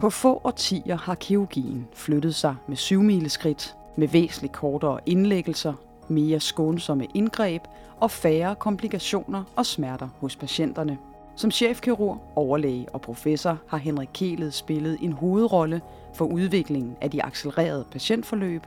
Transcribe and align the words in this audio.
På 0.00 0.10
få 0.10 0.40
årtier 0.44 0.96
har 0.96 1.14
kirurgien 1.14 1.88
flyttet 1.94 2.34
sig 2.34 2.54
med 2.68 2.76
syvmileskridt, 2.76 3.76
med 3.96 4.08
væsentligt 4.08 4.52
kortere 4.52 5.00
indlæggelser, 5.06 5.72
mere 6.08 6.40
skånsomme 6.40 7.06
indgreb 7.14 7.62
og 8.00 8.10
færre 8.10 8.54
komplikationer 8.54 9.44
og 9.56 9.66
smerter 9.66 10.08
hos 10.20 10.36
patienterne. 10.36 10.98
Som 11.36 11.50
chefkirurg, 11.50 12.32
overlæge 12.36 12.86
og 12.92 13.00
professor 13.00 13.58
har 13.68 13.78
Henrik 13.78 14.08
Kelet 14.14 14.54
spillet 14.54 14.98
en 15.00 15.12
hovedrolle 15.12 15.80
for 16.14 16.24
udviklingen 16.24 16.96
af 17.00 17.10
de 17.10 17.24
accelererede 17.24 17.84
patientforløb, 17.92 18.62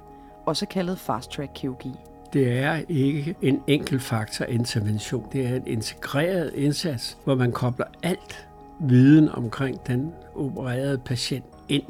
også 0.45 0.65
kaldet 0.65 0.99
fast-track 0.99 1.51
kirurgi. 1.55 1.91
Det 2.33 2.57
er 2.59 2.79
ikke 2.89 3.35
en 3.41 3.61
enkel 3.67 3.99
faktor 3.99 4.45
intervention. 4.45 5.25
Det 5.31 5.47
er 5.47 5.55
en 5.55 5.67
integreret 5.67 6.53
indsats, 6.53 7.17
hvor 7.23 7.35
man 7.35 7.51
kobler 7.51 7.85
alt 8.03 8.47
viden 8.81 9.29
omkring 9.29 9.87
den 9.87 10.13
opererede 10.35 10.97
patient 10.97 11.45
ind 11.69 11.83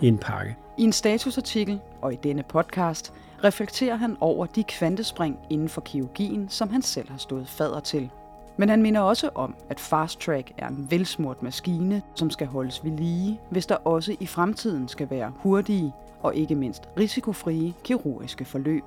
i 0.00 0.08
en 0.08 0.18
pakke. 0.18 0.56
I 0.78 0.82
en 0.82 0.92
statusartikel 0.92 1.80
og 2.02 2.12
i 2.12 2.16
denne 2.16 2.42
podcast 2.42 3.12
reflekterer 3.44 3.96
han 3.96 4.16
over 4.20 4.46
de 4.46 4.64
kvantespring 4.64 5.38
inden 5.50 5.68
for 5.68 5.80
kirurgien, 5.80 6.48
som 6.48 6.70
han 6.70 6.82
selv 6.82 7.10
har 7.10 7.18
stået 7.18 7.48
fader 7.48 7.80
til. 7.80 8.10
Men 8.56 8.68
han 8.68 8.82
minder 8.82 9.00
også 9.00 9.30
om, 9.34 9.54
at 9.70 9.80
Fast 9.80 10.20
Track 10.20 10.52
er 10.58 10.68
en 10.68 10.86
velsmurt 10.90 11.42
maskine, 11.42 12.02
som 12.14 12.30
skal 12.30 12.46
holdes 12.46 12.84
ved 12.84 12.90
lige, 12.90 13.40
hvis 13.50 13.66
der 13.66 13.74
også 13.74 14.16
i 14.20 14.26
fremtiden 14.26 14.88
skal 14.88 15.10
være 15.10 15.32
hurtige 15.36 15.92
og 16.22 16.34
ikke 16.34 16.54
mindst 16.54 16.88
risikofrie 16.98 17.74
kirurgiske 17.84 18.44
forløb. 18.44 18.84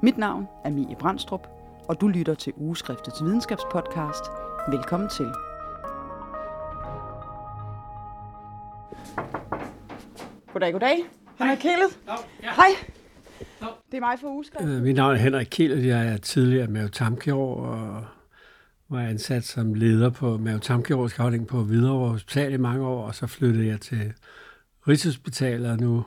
Mit 0.00 0.18
navn 0.18 0.48
er 0.64 0.70
Mie 0.70 0.96
Brandstrup, 0.98 1.48
og 1.88 2.00
du 2.00 2.08
lytter 2.08 2.34
til 2.34 2.52
Ugeskriftets 2.56 3.24
videnskabspodcast. 3.24 4.24
Velkommen 4.68 5.08
til. 5.08 5.26
Goddag, 10.52 10.72
goddag. 10.72 11.04
Henrik 11.38 11.58
Kælet. 11.58 11.98
Hej. 12.40 12.68
Det 13.90 13.96
er 13.96 14.00
mig 14.00 14.18
for 14.20 14.28
Ugeskrift. 14.28 14.70
Øh, 14.70 14.82
Mit 14.82 14.96
navn 14.96 15.14
er 15.14 15.18
Henrik 15.18 15.46
Kielet. 15.50 15.86
Jeg 15.86 16.08
er 16.08 16.16
tidligere 16.16 16.66
mavetarmkirurg 16.66 17.56
og 17.56 18.04
var 18.88 19.00
ansat 19.00 19.44
som 19.44 19.74
leder 19.74 20.10
på 20.10 20.38
mavetarmkirurgisk 20.38 21.18
afdeling 21.18 21.46
på 21.46 21.62
Hvidovre 21.64 22.10
Hospital 22.10 22.52
i 22.52 22.56
mange 22.56 22.86
år, 22.86 23.06
og 23.06 23.14
så 23.14 23.26
flyttede 23.26 23.66
jeg 23.66 23.80
til 23.80 24.12
Rigshospitalet 24.88 25.70
og 25.70 25.78
nu 25.78 26.04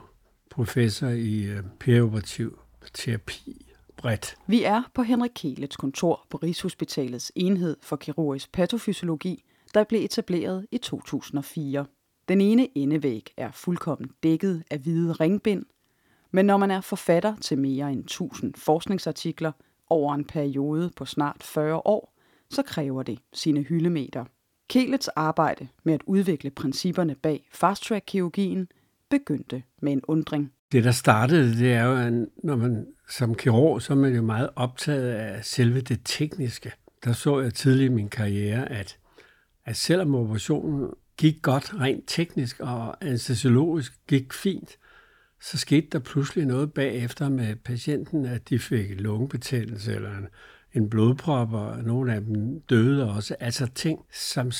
professor 0.50 1.08
i 1.08 1.42
øh, 1.42 1.62
perioperativ 1.80 2.58
terapi 2.94 3.66
bredt. 3.96 4.36
Vi 4.46 4.62
er 4.62 4.82
på 4.94 5.02
Henrik 5.02 5.30
Kælets 5.34 5.76
kontor 5.76 6.26
på 6.30 6.36
Rigshospitalets 6.36 7.32
enhed 7.34 7.76
for 7.82 7.96
kirurgisk 7.96 8.52
patofysiologi, 8.52 9.44
der 9.74 9.84
blev 9.84 10.04
etableret 10.04 10.66
i 10.70 10.78
2004. 10.78 11.86
Den 12.28 12.40
ene 12.40 12.78
endevæg 12.78 13.32
er 13.36 13.50
fuldkommen 13.50 14.10
dækket 14.22 14.62
af 14.70 14.78
hvide 14.78 15.12
ringbind, 15.12 15.64
men 16.30 16.46
når 16.46 16.56
man 16.56 16.70
er 16.70 16.80
forfatter 16.80 17.36
til 17.36 17.58
mere 17.58 17.92
end 17.92 18.00
1000 18.00 18.54
forskningsartikler 18.54 19.52
over 19.90 20.14
en 20.14 20.24
periode 20.24 20.90
på 20.96 21.04
snart 21.04 21.42
40 21.42 21.76
år, 21.76 22.12
så 22.50 22.62
kræver 22.62 23.02
det 23.02 23.18
sine 23.32 23.62
hyldemeter. 23.62 24.24
Kelets 24.68 25.08
arbejde 25.08 25.68
med 25.84 25.94
at 25.94 26.02
udvikle 26.06 26.50
principperne 26.50 27.14
bag 27.14 27.48
fast-track-kirurgien 27.52 28.68
begyndte 29.08 29.62
med 29.82 29.92
en 29.92 30.02
undring. 30.08 30.52
Det, 30.72 30.84
der 30.84 30.90
startede, 30.90 31.58
det 31.58 31.72
er 31.72 31.84
jo, 31.84 31.96
at 31.96 32.12
når 32.44 32.56
man 32.56 32.86
som 33.10 33.34
kirurg, 33.34 33.82
så 33.82 33.92
er 33.92 33.96
man 33.96 34.14
jo 34.14 34.22
meget 34.22 34.50
optaget 34.56 35.08
af 35.12 35.44
selve 35.44 35.80
det 35.80 36.00
tekniske. 36.04 36.72
Der 37.04 37.12
så 37.12 37.40
jeg 37.40 37.54
tidligt 37.54 37.90
i 37.90 37.94
min 37.94 38.08
karriere, 38.08 38.72
at, 38.72 38.98
at 39.64 39.76
selvom 39.76 40.14
operationen 40.14 40.90
gik 41.16 41.42
godt 41.42 41.74
rent 41.74 42.04
teknisk 42.06 42.60
og 42.60 43.04
anestesiologisk 43.04 43.92
gik 44.08 44.32
fint, 44.32 44.70
så 45.40 45.58
skete 45.58 45.86
der 45.92 45.98
pludselig 45.98 46.46
noget 46.46 46.72
bagefter 46.72 47.28
med 47.28 47.56
patienten, 47.56 48.24
at 48.24 48.48
de 48.48 48.58
fik 48.58 49.00
lungebetændelse 49.00 49.94
eller 49.94 50.18
en, 50.18 50.26
en 50.74 50.90
blodprop, 50.90 51.52
og 51.52 51.82
nogle 51.82 52.14
af 52.14 52.20
dem 52.20 52.60
døde 52.60 53.10
også. 53.10 53.36
Altså 53.40 53.66
ting, 53.74 54.00
som 54.12 54.52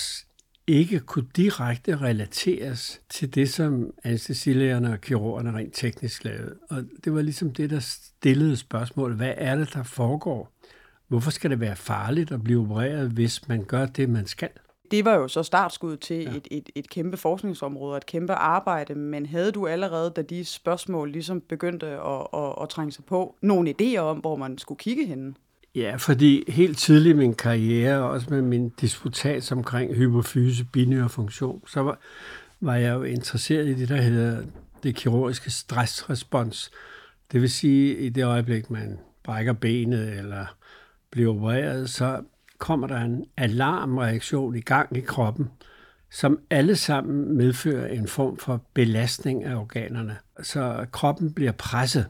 ikke 0.66 1.00
kunne 1.00 1.26
direkte 1.36 1.97
relateres 1.97 3.00
til 3.08 3.34
det, 3.34 3.50
som 3.50 3.91
anestesilægerne 4.04 4.92
og 4.92 5.00
kirurgerne 5.00 5.52
rent 5.52 5.75
teknisk 5.75 6.25
lavede. 6.25 6.56
Og 6.70 6.84
det 7.04 7.14
var 7.14 7.22
ligesom 7.22 7.52
det, 7.52 7.70
der 7.70 7.81
stillede 7.81 8.56
spørgsmål. 8.56 9.14
Hvad 9.14 9.34
er 9.36 9.56
det, 9.56 9.75
der 9.75 9.82
foregår? 9.82 10.52
Hvorfor 11.08 11.31
skal 11.31 11.50
det 11.50 11.60
være 11.60 11.76
farligt 11.76 12.32
at 12.32 12.44
blive 12.44 12.60
opereret, 12.60 13.10
hvis 13.10 13.48
man 13.48 13.64
gør 13.64 13.86
det, 13.86 14.08
man 14.10 14.26
skal? 14.26 14.50
Det 14.91 15.04
var 15.04 15.14
jo 15.14 15.28
så 15.28 15.42
startskud 15.42 15.97
til 15.97 16.22
ja. 16.22 16.30
et, 16.30 16.48
et, 16.50 16.70
et 16.74 16.91
kæmpe 16.91 17.16
forskningsområde 17.16 17.92
og 17.92 17.97
et 17.97 18.06
kæmpe 18.06 18.32
arbejde, 18.32 18.94
men 18.94 19.26
havde 19.26 19.52
du 19.52 19.66
allerede, 19.66 20.10
da 20.10 20.22
de 20.22 20.44
spørgsmål 20.44 21.12
ligesom 21.12 21.41
begyndte 21.41 21.86
at, 21.86 22.26
at, 22.34 22.54
at 22.62 22.69
trænge 22.69 22.92
sig 22.92 23.04
på, 23.04 23.36
nogle 23.41 23.75
idéer 23.80 23.98
om, 23.98 24.19
hvor 24.19 24.36
man 24.36 24.58
skulle 24.58 24.78
kigge 24.78 25.06
henne? 25.06 25.34
Ja, 25.75 25.96
fordi 25.96 26.44
helt 26.48 26.78
tidligt 26.78 27.14
i 27.14 27.19
min 27.19 27.34
karriere, 27.34 28.10
også 28.10 28.26
med 28.30 28.42
min 28.42 28.69
disputats 28.69 29.52
omkring 29.52 29.94
hypofyse, 29.94 30.64
binær 30.64 31.08
funktion, 31.08 31.62
så 31.66 31.80
var, 31.82 31.98
var 32.60 32.75
jeg 32.75 32.94
jo 32.94 33.02
interesseret 33.02 33.69
i 33.69 33.75
det, 33.75 33.88
der 33.88 33.96
hedder 33.96 34.42
det 34.82 34.96
kirurgiske 34.96 35.50
stressrespons. 35.50 36.70
Det 37.32 37.41
vil 37.41 37.50
sige, 37.50 37.96
i 37.96 38.08
det 38.08 38.25
øjeblik, 38.25 38.70
man 38.70 38.98
brækker 39.22 39.52
benet 39.52 40.19
eller 40.19 40.46
bliver 41.10 41.34
opereret, 41.34 41.91
så 41.91 42.22
kommer 42.59 42.87
der 42.87 43.00
en 43.00 43.25
alarmreaktion 43.37 44.56
i 44.56 44.61
gang 44.61 44.97
i 44.97 45.00
kroppen, 45.00 45.50
som 46.11 46.39
alle 46.50 46.77
sammen 46.77 47.37
medfører 47.37 47.87
en 47.87 48.09
form 48.09 48.37
for 48.37 48.62
belastning 48.75 49.44
af 49.44 49.56
organerne. 49.56 50.17
Så 50.43 50.87
kroppen 50.93 51.33
bliver 51.33 51.53
presset. 51.53 52.06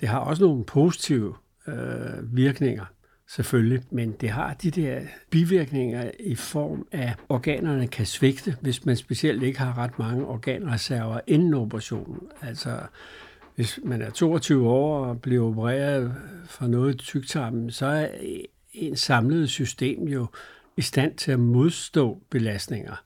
Det 0.00 0.08
har 0.08 0.18
også 0.18 0.42
nogle 0.42 0.64
positive 0.64 1.34
øh, 1.68 2.36
virkninger, 2.36 2.84
selvfølgelig, 3.28 3.82
men 3.90 4.12
det 4.12 4.30
har 4.30 4.54
de 4.54 4.70
der 4.70 5.00
bivirkninger 5.30 6.10
i 6.20 6.34
form 6.34 6.86
af, 6.92 7.02
at 7.02 7.16
organerne 7.28 7.86
kan 7.86 8.06
svigte, 8.06 8.56
hvis 8.60 8.86
man 8.86 8.96
specielt 8.96 9.42
ikke 9.42 9.58
har 9.58 9.78
ret 9.78 9.98
mange 9.98 10.26
organreserver 10.26 11.20
inden 11.26 11.54
operationen. 11.54 12.20
Altså, 12.42 12.78
hvis 13.58 13.80
man 13.84 14.02
er 14.02 14.10
22 14.10 14.68
år 14.68 15.06
og 15.06 15.20
bliver 15.20 15.48
opereret 15.48 16.14
for 16.46 16.66
noget 16.66 16.94
i 16.94 16.98
tyktarmen, 16.98 17.70
så 17.70 18.08
er 18.84 18.90
en 18.90 18.96
samlet 18.96 19.50
system 19.50 20.08
jo 20.08 20.26
i 20.76 20.82
stand 20.82 21.14
til 21.14 21.32
at 21.32 21.40
modstå 21.40 22.22
belastninger. 22.30 23.04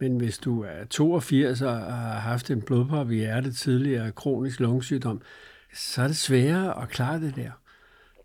Men 0.00 0.16
hvis 0.16 0.38
du 0.38 0.62
er 0.62 0.84
82 0.90 1.62
og 1.62 1.76
har 1.76 2.18
haft 2.18 2.50
en 2.50 2.62
blodprop 2.62 3.10
i 3.10 3.16
hjertet 3.16 3.56
tidligere, 3.56 4.12
kronisk 4.12 4.60
lungesygdom, 4.60 5.22
så 5.74 6.02
er 6.02 6.06
det 6.06 6.16
sværere 6.16 6.82
at 6.82 6.88
klare 6.88 7.20
det 7.20 7.36
der. 7.36 7.50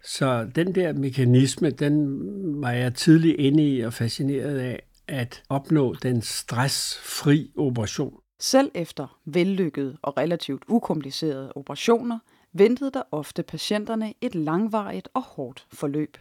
Så 0.04 0.50
den 0.56 0.76
der 0.76 0.94
mekanisme, 0.94 1.70
den 1.70 2.22
var 2.62 2.72
jeg 2.72 2.94
tidlig 2.96 3.40
inde 3.40 3.70
i 3.70 3.82
og 3.82 3.94
fascineret 3.94 4.58
af 4.60 4.84
at 5.08 5.44
opnå 5.50 5.94
den 5.94 6.22
stressfri 6.22 7.52
operation. 7.58 8.20
Selv 8.40 8.72
efter 8.76 9.20
vellykkede 9.26 9.98
og 10.02 10.18
relativt 10.18 10.64
ukomplicerede 10.68 11.54
operationer, 11.54 12.20
ventede 12.54 12.92
der 12.92 13.02
ofte 13.12 13.44
patienterne 13.44 14.14
et 14.22 14.36
langvarigt 14.36 15.10
og 15.14 15.22
hårdt 15.22 15.68
forløb. 15.74 16.18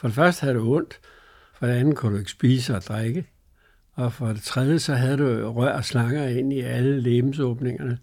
For 0.00 0.08
det 0.08 0.14
første 0.14 0.40
havde 0.42 0.58
du 0.58 0.74
ondt, 0.74 1.00
for 1.54 1.66
det 1.66 1.72
andet 1.72 1.96
kunne 1.96 2.12
du 2.12 2.18
ikke 2.18 2.30
spise 2.30 2.76
og 2.76 2.82
drikke, 2.82 3.26
og 3.92 4.12
for 4.12 4.26
det 4.26 4.42
tredje 4.42 4.78
så 4.78 4.94
havde 4.94 5.16
du 5.16 5.50
rør 5.52 5.72
og 5.72 5.84
slanger 5.84 6.28
ind 6.28 6.52
i 6.52 6.60
alle 6.60 7.00
lemsåbningerne. 7.00 7.98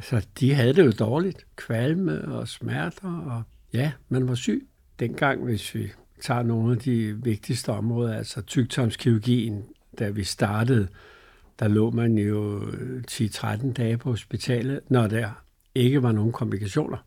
Så 0.00 0.26
de 0.40 0.54
havde 0.54 0.72
det 0.72 0.86
jo 0.86 0.90
dårligt. 0.90 1.46
Kvalme 1.56 2.24
og 2.24 2.48
smerter 2.48 3.22
og 3.26 3.42
Ja, 3.72 3.92
man 4.08 4.28
var 4.28 4.34
syg. 4.34 4.68
Dengang, 4.98 5.44
hvis 5.44 5.74
vi 5.74 5.92
tager 6.20 6.42
nogle 6.42 6.72
af 6.72 6.78
de 6.78 7.24
vigtigste 7.24 7.68
områder, 7.68 8.14
altså 8.14 8.42
tygtomskirurgien, 8.42 9.64
da 9.98 10.08
vi 10.08 10.24
startede, 10.24 10.88
der 11.58 11.68
lå 11.68 11.90
man 11.90 12.18
jo 12.18 12.60
10-13 13.10 13.72
dage 13.72 13.98
på 13.98 14.10
hospitalet, 14.10 14.80
når 14.88 15.06
der 15.06 15.44
ikke 15.74 16.02
var 16.02 16.12
nogen 16.12 16.32
komplikationer. 16.32 17.06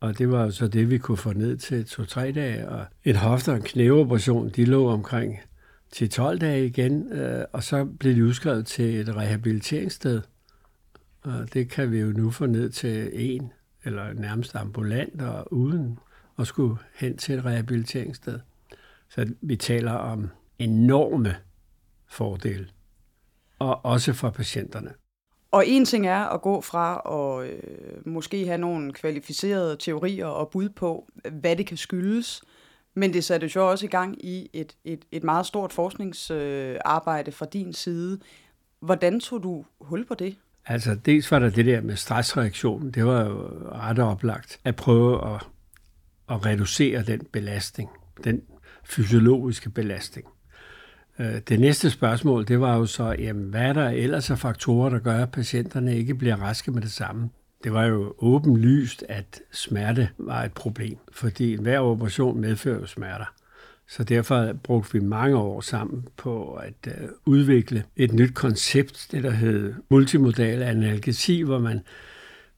Og 0.00 0.18
det 0.18 0.30
var 0.30 0.44
jo 0.44 0.50
så 0.50 0.68
det, 0.68 0.90
vi 0.90 0.98
kunne 0.98 1.16
få 1.16 1.32
ned 1.32 1.56
til 1.56 1.82
2-3 1.82 2.32
dage. 2.32 2.68
Og 2.68 2.86
en 3.04 3.16
hofte- 3.16 3.50
og 3.50 3.56
en 3.56 3.62
knæoperation, 3.62 4.48
de 4.48 4.64
lå 4.64 4.88
omkring 4.88 5.38
til 5.92 6.10
12 6.10 6.38
dage 6.38 6.66
igen, 6.66 7.12
øh, 7.12 7.44
og 7.52 7.62
så 7.62 7.84
blev 7.84 8.14
de 8.14 8.24
udskrevet 8.24 8.66
til 8.66 9.00
et 9.00 9.16
rehabiliteringssted. 9.16 10.22
Og 11.22 11.54
det 11.54 11.70
kan 11.70 11.92
vi 11.92 12.00
jo 12.00 12.12
nu 12.12 12.30
få 12.30 12.46
ned 12.46 12.70
til 12.70 13.10
en 13.12 13.52
eller 13.84 14.12
nærmest 14.12 14.56
ambulant 14.56 15.22
og 15.22 15.52
uden 15.52 15.98
at 16.38 16.46
skulle 16.46 16.76
hen 16.94 17.16
til 17.16 17.34
et 17.34 17.44
rehabiliteringssted. 17.44 18.38
Så 19.08 19.34
vi 19.40 19.56
taler 19.56 19.92
om 19.92 20.30
enorme 20.58 21.36
fordele, 22.06 22.68
og 23.58 23.84
også 23.84 24.12
for 24.12 24.30
patienterne. 24.30 24.90
Og 25.50 25.66
en 25.66 25.84
ting 25.84 26.06
er 26.06 26.24
at 26.24 26.42
gå 26.42 26.60
fra 26.60 27.02
at 27.06 27.50
øh, 27.50 28.06
måske 28.06 28.46
have 28.46 28.58
nogle 28.58 28.92
kvalificerede 28.92 29.76
teorier 29.76 30.26
og 30.26 30.48
bud 30.48 30.68
på, 30.68 31.08
hvad 31.32 31.56
det 31.56 31.66
kan 31.66 31.76
skyldes, 31.76 32.42
men 32.94 33.12
det 33.12 33.24
satte 33.24 33.50
jo 33.56 33.70
også 33.70 33.86
i 33.86 33.88
gang 33.88 34.24
i 34.24 34.50
et, 34.52 34.76
et, 34.84 35.04
et 35.12 35.24
meget 35.24 35.46
stort 35.46 35.72
forskningsarbejde 35.72 37.28
øh, 37.28 37.34
fra 37.34 37.46
din 37.46 37.72
side. 37.72 38.20
Hvordan 38.80 39.20
tog 39.20 39.42
du 39.42 39.64
hul 39.80 40.04
på 40.06 40.14
det? 40.14 40.36
Altså, 40.66 40.94
dels 40.94 41.30
var 41.30 41.38
der 41.38 41.50
det 41.50 41.66
der 41.66 41.80
med 41.80 41.96
stressreaktionen. 41.96 42.90
Det 42.90 43.06
var 43.06 43.24
jo 43.24 43.48
ret 43.72 43.98
oplagt 43.98 44.60
at 44.64 44.76
prøve 44.76 45.34
at, 45.34 45.46
at 46.28 46.46
reducere 46.46 47.02
den 47.02 47.20
belastning, 47.32 47.90
den 48.24 48.42
fysiologiske 48.84 49.70
belastning. 49.70 50.26
Øh, 51.20 51.40
det 51.48 51.60
næste 51.60 51.90
spørgsmål, 51.90 52.48
det 52.48 52.60
var 52.60 52.76
jo 52.76 52.86
så, 52.86 53.16
jamen, 53.18 53.50
hvad 53.50 53.62
er 53.62 53.72
der 53.72 53.88
ellers 53.88 54.30
af 54.30 54.38
faktorer, 54.38 54.90
der 54.90 54.98
gør, 54.98 55.22
at 55.22 55.30
patienterne 55.30 55.96
ikke 55.96 56.14
bliver 56.14 56.36
raske 56.36 56.70
med 56.70 56.82
det 56.82 56.92
samme? 56.92 57.30
Det 57.64 57.72
var 57.72 57.84
jo 57.84 58.14
åbenlyst, 58.18 59.04
at 59.08 59.40
smerte 59.52 60.08
var 60.18 60.44
et 60.44 60.52
problem, 60.52 60.96
fordi 61.12 61.54
hver 61.54 61.78
operation 61.78 62.40
medfører 62.40 62.80
jo 62.80 62.86
smerter. 62.86 63.34
Så 63.88 64.04
derfor 64.04 64.52
brugte 64.62 64.92
vi 64.92 65.00
mange 65.00 65.36
år 65.36 65.60
sammen 65.60 66.08
på 66.16 66.54
at 66.54 66.86
øh, 66.86 67.08
udvikle 67.26 67.84
et 67.96 68.12
nyt 68.12 68.34
koncept, 68.34 69.08
det 69.10 69.22
der 69.22 69.30
hed 69.30 69.74
multimodal 69.90 70.62
analgesi, 70.62 71.42
hvor 71.42 71.58
man 71.58 71.80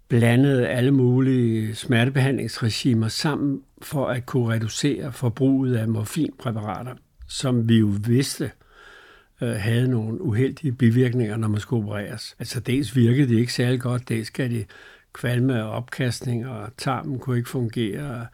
blandede 0.09 0.69
alle 0.69 0.91
mulige 0.91 1.75
smertebehandlingsregimer 1.75 3.09
sammen 3.09 3.63
for 3.83 4.07
at 4.07 4.27
kunne 4.27 4.55
reducere 4.55 5.13
forbruget 5.13 5.77
af 5.77 5.89
morfinpræparater, 5.89 6.95
som 7.33 7.69
vi 7.69 7.79
jo 7.79 7.87
vidste 8.07 8.51
øh, 9.43 9.55
havde 9.55 9.89
nogle 9.89 10.23
uheldige 10.23 10.73
bivirkninger, 10.73 11.37
når 11.37 11.49
man 11.49 11.61
skulle 11.61 11.85
opereres. 11.85 12.37
Altså 12.39 12.61
dels 12.61 12.97
virkede 12.97 13.29
det 13.29 13.39
ikke 13.39 13.53
særlig 13.53 13.81
godt, 13.81 14.09
dels 14.09 14.31
gav 14.31 14.49
de 14.49 14.65
kvalme 15.13 15.65
og 15.65 15.71
opkastning, 15.71 16.49
og 16.49 16.77
tarmen 16.77 17.19
kunne 17.19 17.37
ikke 17.37 17.51
fungere, 17.51 18.27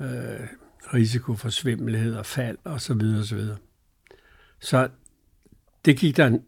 øh, 0.00 0.46
risiko 0.94 1.34
for 1.34 1.48
svimmelhed 1.48 2.14
og 2.14 2.26
fald 2.26 2.58
og 2.64 2.80
så 2.80 2.94
videre 2.94 3.20
og 3.20 3.26
så 3.26 3.36
videre. 3.36 3.56
Så 4.60 4.88
det 5.84 5.96
gik 5.96 6.16
der 6.16 6.26
en, 6.26 6.42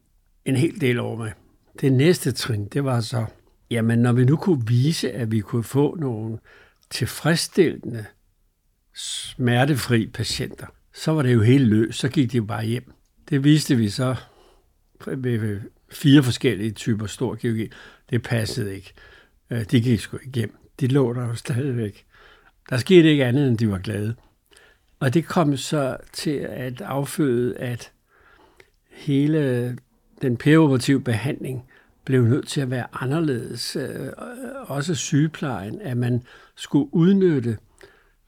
en 0.45 0.57
hel 0.57 0.81
del 0.81 0.99
over 0.99 1.19
med. 1.19 1.31
Det 1.81 1.93
næste 1.93 2.33
trin, 2.33 2.69
det 2.69 2.85
var 2.85 3.01
så, 3.01 3.27
jamen 3.71 3.99
når 3.99 4.13
vi 4.13 4.25
nu 4.25 4.37
kunne 4.37 4.67
vise, 4.67 5.13
at 5.13 5.31
vi 5.31 5.41
kunne 5.41 5.65
få 5.65 5.95
nogle 5.95 6.39
tilfredsstillende, 6.91 8.05
smertefri 8.95 10.07
patienter, 10.07 10.67
så 10.95 11.13
var 11.13 11.23
det 11.23 11.35
jo 11.35 11.43
helt 11.43 11.67
løs, 11.67 11.97
så 11.97 12.09
gik 12.09 12.33
de 12.33 12.37
jo 12.37 12.45
bare 12.45 12.65
hjem. 12.65 12.93
Det 13.31 13.45
viste 13.45 13.77
vi 13.77 13.89
så 13.89 14.15
med 15.07 15.61
fire 15.91 16.23
forskellige 16.23 16.71
typer 16.71 17.07
stor 17.07 17.35
kirurgi. 17.35 17.71
Det 18.11 18.23
passede 18.23 18.75
ikke. 18.75 18.93
Øh, 19.51 19.65
de 19.65 19.81
gik 19.81 20.01
sgu 20.01 20.17
ikke 20.17 20.39
hjem. 20.39 20.57
De 20.81 20.87
lå 20.87 21.13
der 21.13 21.27
jo 21.27 21.35
stadigvæk. 21.35 22.05
Der 22.71 22.77
skete 22.77 23.11
ikke 23.11 23.25
andet, 23.25 23.49
end 23.49 23.59
de 23.59 23.71
var 23.71 23.79
glade. 23.79 24.15
Og 25.01 25.15
det 25.15 25.27
kom 25.27 25.57
så 25.57 25.97
til 26.13 26.37
at 26.51 26.81
afføde, 26.81 27.57
at 27.57 27.93
hele 28.91 29.79
den 30.23 30.37
perioperative 30.37 31.01
behandling 31.01 31.65
blev 32.05 32.25
nødt 32.25 32.49
til 32.49 32.61
at 32.61 32.71
være 32.71 32.87
anderledes. 32.93 33.77
Øh, 33.77 34.09
også 34.63 34.95
sygeplejen, 34.95 35.81
at 35.81 35.97
man 35.97 36.23
skulle 36.57 36.95
udnytte 36.95 37.59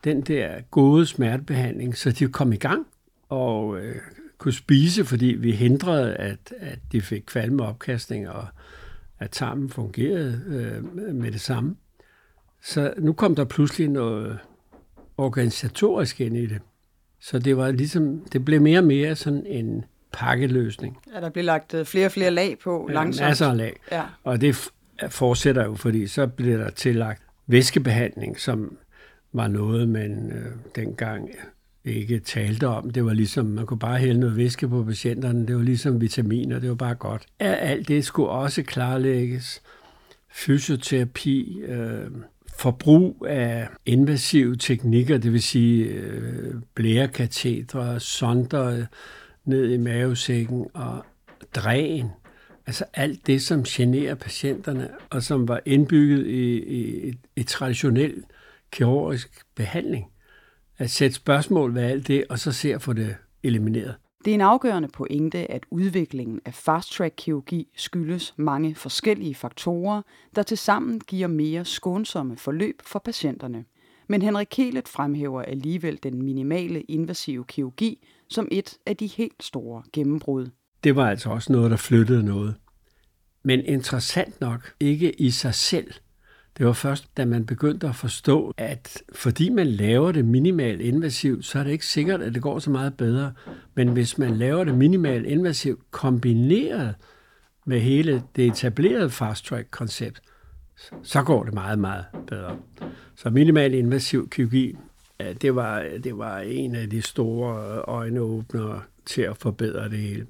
den 0.06 0.20
der 0.20 0.61
gode 0.70 1.06
smertebehandling, 1.06 1.97
så 1.97 2.11
de 2.11 2.29
kom 2.29 2.53
i 2.53 2.56
gang 2.56 2.87
og 3.29 3.79
øh, 3.79 3.97
kunne 4.38 4.53
spise, 4.53 5.05
fordi 5.05 5.26
vi 5.26 5.53
hindrede, 5.53 6.14
at, 6.14 6.55
at 6.58 6.79
de 6.93 7.00
fik 7.00 7.23
kvalme 7.26 7.62
opkastning, 7.62 8.29
og 8.29 8.47
at 9.19 9.31
tarmen 9.31 9.70
fungerede 9.70 10.43
øh, 10.47 11.14
med 11.14 11.32
det 11.32 11.41
samme. 11.41 11.76
Så 12.62 12.94
nu 12.99 13.12
kom 13.12 13.35
der 13.35 13.44
pludselig 13.44 13.88
noget 13.88 14.38
organisatorisk 15.19 16.20
ind 16.20 16.37
i 16.37 16.47
det. 16.47 16.61
Så 17.20 17.38
det 17.38 17.56
var 17.56 17.70
ligesom, 17.70 18.20
det 18.32 18.44
blev 18.44 18.61
mere 18.61 18.79
og 18.79 18.85
mere 18.85 19.14
sådan 19.14 19.47
en 19.47 19.85
pakkeløsning. 20.12 20.99
Ja, 21.14 21.20
der 21.20 21.31
blev 21.31 21.44
lagt 21.44 21.75
øh, 21.75 21.85
flere 21.85 22.06
og 22.06 22.12
flere 22.12 22.31
lag 22.31 22.56
på 22.64 22.87
ja, 22.88 22.94
langsomt. 22.94 23.29
Masser 23.29 23.47
af 23.47 23.56
lag. 23.56 23.81
Ja. 23.93 24.02
Og 24.25 24.41
det 24.41 24.70
fortsætter 25.09 25.64
jo, 25.64 25.75
fordi 25.75 26.06
så 26.06 26.26
bliver 26.26 26.56
der 26.56 26.70
tillagt 26.70 27.23
væskebehandling, 27.47 28.41
som 28.41 28.79
var 29.37 29.49
noget, 29.49 29.88
man 29.88 30.33
øh, 30.33 30.53
dengang 30.77 31.31
ikke 31.85 32.19
talte 32.19 32.69
om. 32.69 32.91
Det 32.91 33.05
var 33.05 33.12
ligesom, 33.12 33.47
man 33.47 33.67
kunne 33.67 33.79
bare 33.79 33.99
hælde 33.99 34.21
noget 34.21 34.37
væske 34.37 34.69
på 34.69 34.85
patienterne. 34.85 35.47
Det 35.47 35.56
var 35.56 35.62
ligesom 35.62 36.00
vitaminer, 36.00 36.59
det 36.59 36.69
var 36.69 36.75
bare 36.75 36.94
godt. 36.94 37.27
Alt 37.38 37.88
det 37.88 38.05
skulle 38.05 38.29
også 38.29 38.62
klarlægges. 38.62 39.62
Fysioterapi, 40.33 41.61
øh, 41.61 42.11
forbrug 42.59 43.27
af 43.29 43.69
invasive 43.87 44.56
teknikker, 44.56 45.19
det 45.19 45.33
vil 45.33 45.43
sige 45.43 45.85
øh, 45.85 46.55
blærekatetre, 46.75 48.00
sonder 48.00 48.87
ned 49.44 49.73
i 49.73 49.77
mavesækken 49.77 50.67
og 50.75 51.05
dræn. 51.55 52.06
Altså 52.67 52.85
alt 52.94 53.27
det, 53.27 53.43
som 53.43 53.62
generer 53.62 54.15
patienterne, 54.15 54.88
og 55.11 55.23
som 55.23 55.49
var 55.49 55.61
indbygget 55.65 56.27
i, 56.27 56.56
i, 56.56 57.15
i 57.37 57.43
traditionel 57.43 58.23
kirurgisk 58.70 59.44
behandling. 59.54 60.06
At 60.78 60.90
sætte 60.90 61.16
spørgsmål 61.16 61.74
ved 61.74 61.82
alt 61.82 62.08
det, 62.08 62.24
og 62.30 62.38
så 62.38 62.52
se 62.52 62.74
at 62.74 62.82
få 62.82 62.92
det 62.92 63.16
elimineret. 63.42 63.94
Det 64.24 64.30
er 64.30 64.34
en 64.34 64.40
afgørende 64.40 64.88
pointe, 64.88 65.50
at 65.50 65.66
udviklingen 65.70 66.40
af 66.44 66.54
fast-track-kirurgi 66.54 67.68
skyldes 67.76 68.34
mange 68.36 68.74
forskellige 68.74 69.34
faktorer, 69.34 70.02
der 70.36 70.42
tilsammen 70.42 71.00
giver 71.00 71.28
mere 71.28 71.64
skånsomme 71.64 72.36
forløb 72.36 72.82
for 72.84 72.98
patienterne. 72.98 73.64
Men 74.08 74.22
Henrik 74.22 74.46
Kelet 74.50 74.88
fremhæver 74.88 75.42
alligevel 75.42 75.98
den 76.02 76.22
minimale 76.22 76.80
invasive 76.80 77.44
kirurgi 77.44 78.06
som 78.28 78.48
et 78.50 78.78
af 78.86 78.96
de 78.96 79.06
helt 79.06 79.42
store 79.42 79.82
gennembrud. 79.92 80.48
Det 80.84 80.96
var 80.96 81.10
altså 81.10 81.30
også 81.30 81.52
noget, 81.52 81.70
der 81.70 81.76
flyttede 81.76 82.22
noget. 82.22 82.54
Men 83.42 83.60
interessant 83.60 84.40
nok 84.40 84.74
ikke 84.80 85.20
i 85.20 85.30
sig 85.30 85.54
selv– 85.54 85.92
det 86.58 86.67
var 86.67 86.73
først, 86.73 87.17
da 87.17 87.25
man 87.25 87.47
begyndte 87.47 87.88
at 87.88 87.97
forstå, 87.97 88.55
at 88.56 89.03
fordi 89.12 89.49
man 89.49 89.67
laver 89.67 90.12
det 90.12 90.25
minimalt 90.25 90.81
invasivt, 90.81 91.44
så 91.44 91.58
er 91.58 91.64
det 91.64 91.70
ikke 91.70 91.87
sikkert, 91.87 92.23
at 92.23 92.35
det 92.35 92.43
går 92.43 92.58
så 92.58 92.70
meget 92.70 92.97
bedre. 92.97 93.32
Men 93.75 93.88
hvis 93.88 94.19
man 94.19 94.37
laver 94.37 94.64
det 94.64 94.75
minimalt 94.75 95.26
invasivt 95.26 95.81
kombineret 95.91 96.94
med 97.67 97.81
hele 97.81 98.23
det 98.37 98.47
etablerede 98.47 99.11
fast-track-koncept, 99.11 100.20
så 101.03 101.23
går 101.23 101.44
det 101.44 101.55
meget, 101.55 101.79
meget 101.79 102.05
bedre. 102.26 102.59
Så 103.17 103.31
minimal 103.31 103.75
invasiv 103.75 104.31
kirurgi, 104.31 104.76
det 105.43 105.55
var, 105.55 105.87
det 106.05 106.19
var 106.19 106.38
en 106.38 106.75
af 106.75 106.91
de 106.91 107.02
store 107.02 107.81
øjneåbnere 107.81 108.82
til 109.06 109.23
at 109.23 109.37
forbedre 109.37 109.88
det 109.88 109.99
hele. 109.99 110.26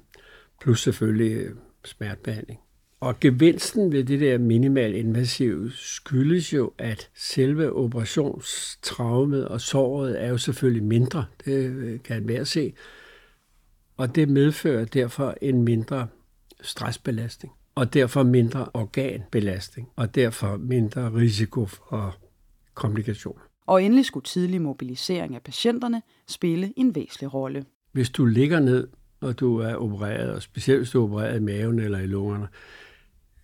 Plus 0.61 0.83
selvfølgelig 0.83 1.45
smertebehandling. 1.85 2.59
Og 2.99 3.19
gevinsten 3.19 3.91
ved 3.91 4.03
det 4.03 4.19
der 4.19 4.37
minimal 4.37 4.95
invasiv 4.95 5.69
skyldes 5.71 6.53
jo, 6.53 6.71
at 6.77 7.09
selve 7.15 7.73
operationstraumet 7.73 9.47
og 9.47 9.61
såret 9.61 10.23
er 10.23 10.29
jo 10.29 10.37
selvfølgelig 10.37 10.83
mindre. 10.83 11.25
Det 11.45 12.03
kan 12.03 12.25
man 12.25 12.45
se. 12.45 12.73
Og 13.97 14.15
det 14.15 14.29
medfører 14.29 14.85
derfor 14.85 15.35
en 15.41 15.61
mindre 15.61 16.07
stressbelastning, 16.61 17.53
og 17.75 17.93
derfor 17.93 18.23
mindre 18.23 18.69
organbelastning, 18.73 19.89
og 19.95 20.15
derfor 20.15 20.57
mindre 20.57 21.13
risiko 21.13 21.65
for 21.65 22.17
komplikationer. 22.73 23.41
Og 23.67 23.83
endelig 23.83 24.05
skulle 24.05 24.23
tidlig 24.23 24.61
mobilisering 24.61 25.35
af 25.35 25.41
patienterne 25.41 26.01
spille 26.27 26.73
en 26.75 26.95
væsentlig 26.95 27.33
rolle. 27.33 27.65
Hvis 27.91 28.09
du 28.09 28.25
ligger 28.25 28.59
ned, 28.59 28.87
og 29.21 29.39
du 29.39 29.57
er 29.57 29.75
opereret, 29.75 30.31
og 30.31 30.41
specielt 30.41 30.79
hvis 30.79 30.89
du 30.89 30.99
er 30.99 31.03
opereret 31.03 31.37
i 31.37 31.43
maven 31.43 31.79
eller 31.79 31.99
i 31.99 32.07
lungerne, 32.07 32.47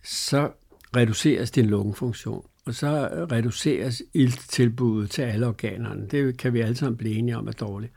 så 0.04 0.52
reduceres 0.96 1.50
din 1.50 1.66
lungefunktion, 1.66 2.46
og 2.66 2.74
så 2.74 3.08
reduceres 3.32 4.02
ilttilbuddet 4.14 5.10
til 5.10 5.22
alle 5.22 5.46
organerne. 5.46 6.08
Det 6.08 6.38
kan 6.38 6.52
vi 6.52 6.60
alle 6.60 6.76
sammen 6.76 6.96
blive 6.96 7.14
enige 7.14 7.36
om 7.36 7.48
er 7.48 7.52
dårligt. 7.52 7.92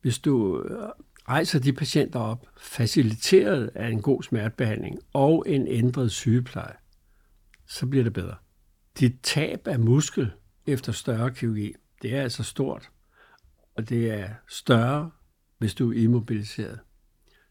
Hvis 0.00 0.18
du 0.18 0.62
øh, 0.62 0.88
rejser 1.28 1.58
de 1.58 1.72
patienter 1.72 2.20
op, 2.20 2.46
faciliteret 2.58 3.70
af 3.74 3.88
en 3.88 4.02
god 4.02 4.22
smertebehandling 4.22 4.98
og 5.12 5.44
en 5.46 5.68
ændret 5.68 6.12
sygepleje, 6.12 6.74
så 7.68 7.86
bliver 7.86 8.04
det 8.04 8.12
bedre. 8.12 8.34
Dit 8.98 9.12
tab 9.22 9.66
af 9.66 9.78
muskel 9.78 10.32
efter 10.66 10.92
større 10.92 11.30
kirurgi, 11.30 11.74
det 12.02 12.14
er 12.14 12.22
altså 12.22 12.42
stort, 12.42 12.90
og 13.76 13.88
det 13.88 14.10
er 14.10 14.28
større, 14.48 15.10
hvis 15.58 15.74
du 15.74 15.92
er 15.92 16.02
immobiliseret. 16.02 16.78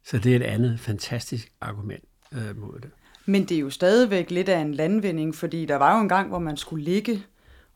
Så 0.06 0.18
det 0.18 0.32
er 0.32 0.36
et 0.36 0.44
andet 0.44 0.80
fantastisk 0.80 1.54
argument 1.62 2.04
øh, 2.34 2.58
mod 2.58 2.80
det. 2.80 2.92
Men 3.26 3.46
det 3.46 3.58
er 3.58 3.62
jo 3.62 3.70
stadigvæk 3.70 4.32
lidt 4.32 4.50
af 4.50 4.60
en 4.60 4.74
landvinding, 4.74 5.36
fordi 5.36 5.66
der 5.66 5.76
var 5.76 5.96
jo 5.96 6.02
en 6.02 6.10
gang, 6.10 6.30
hvor 6.30 6.40
man 6.40 6.58
skulle 6.58 6.84
ligge 6.84 7.24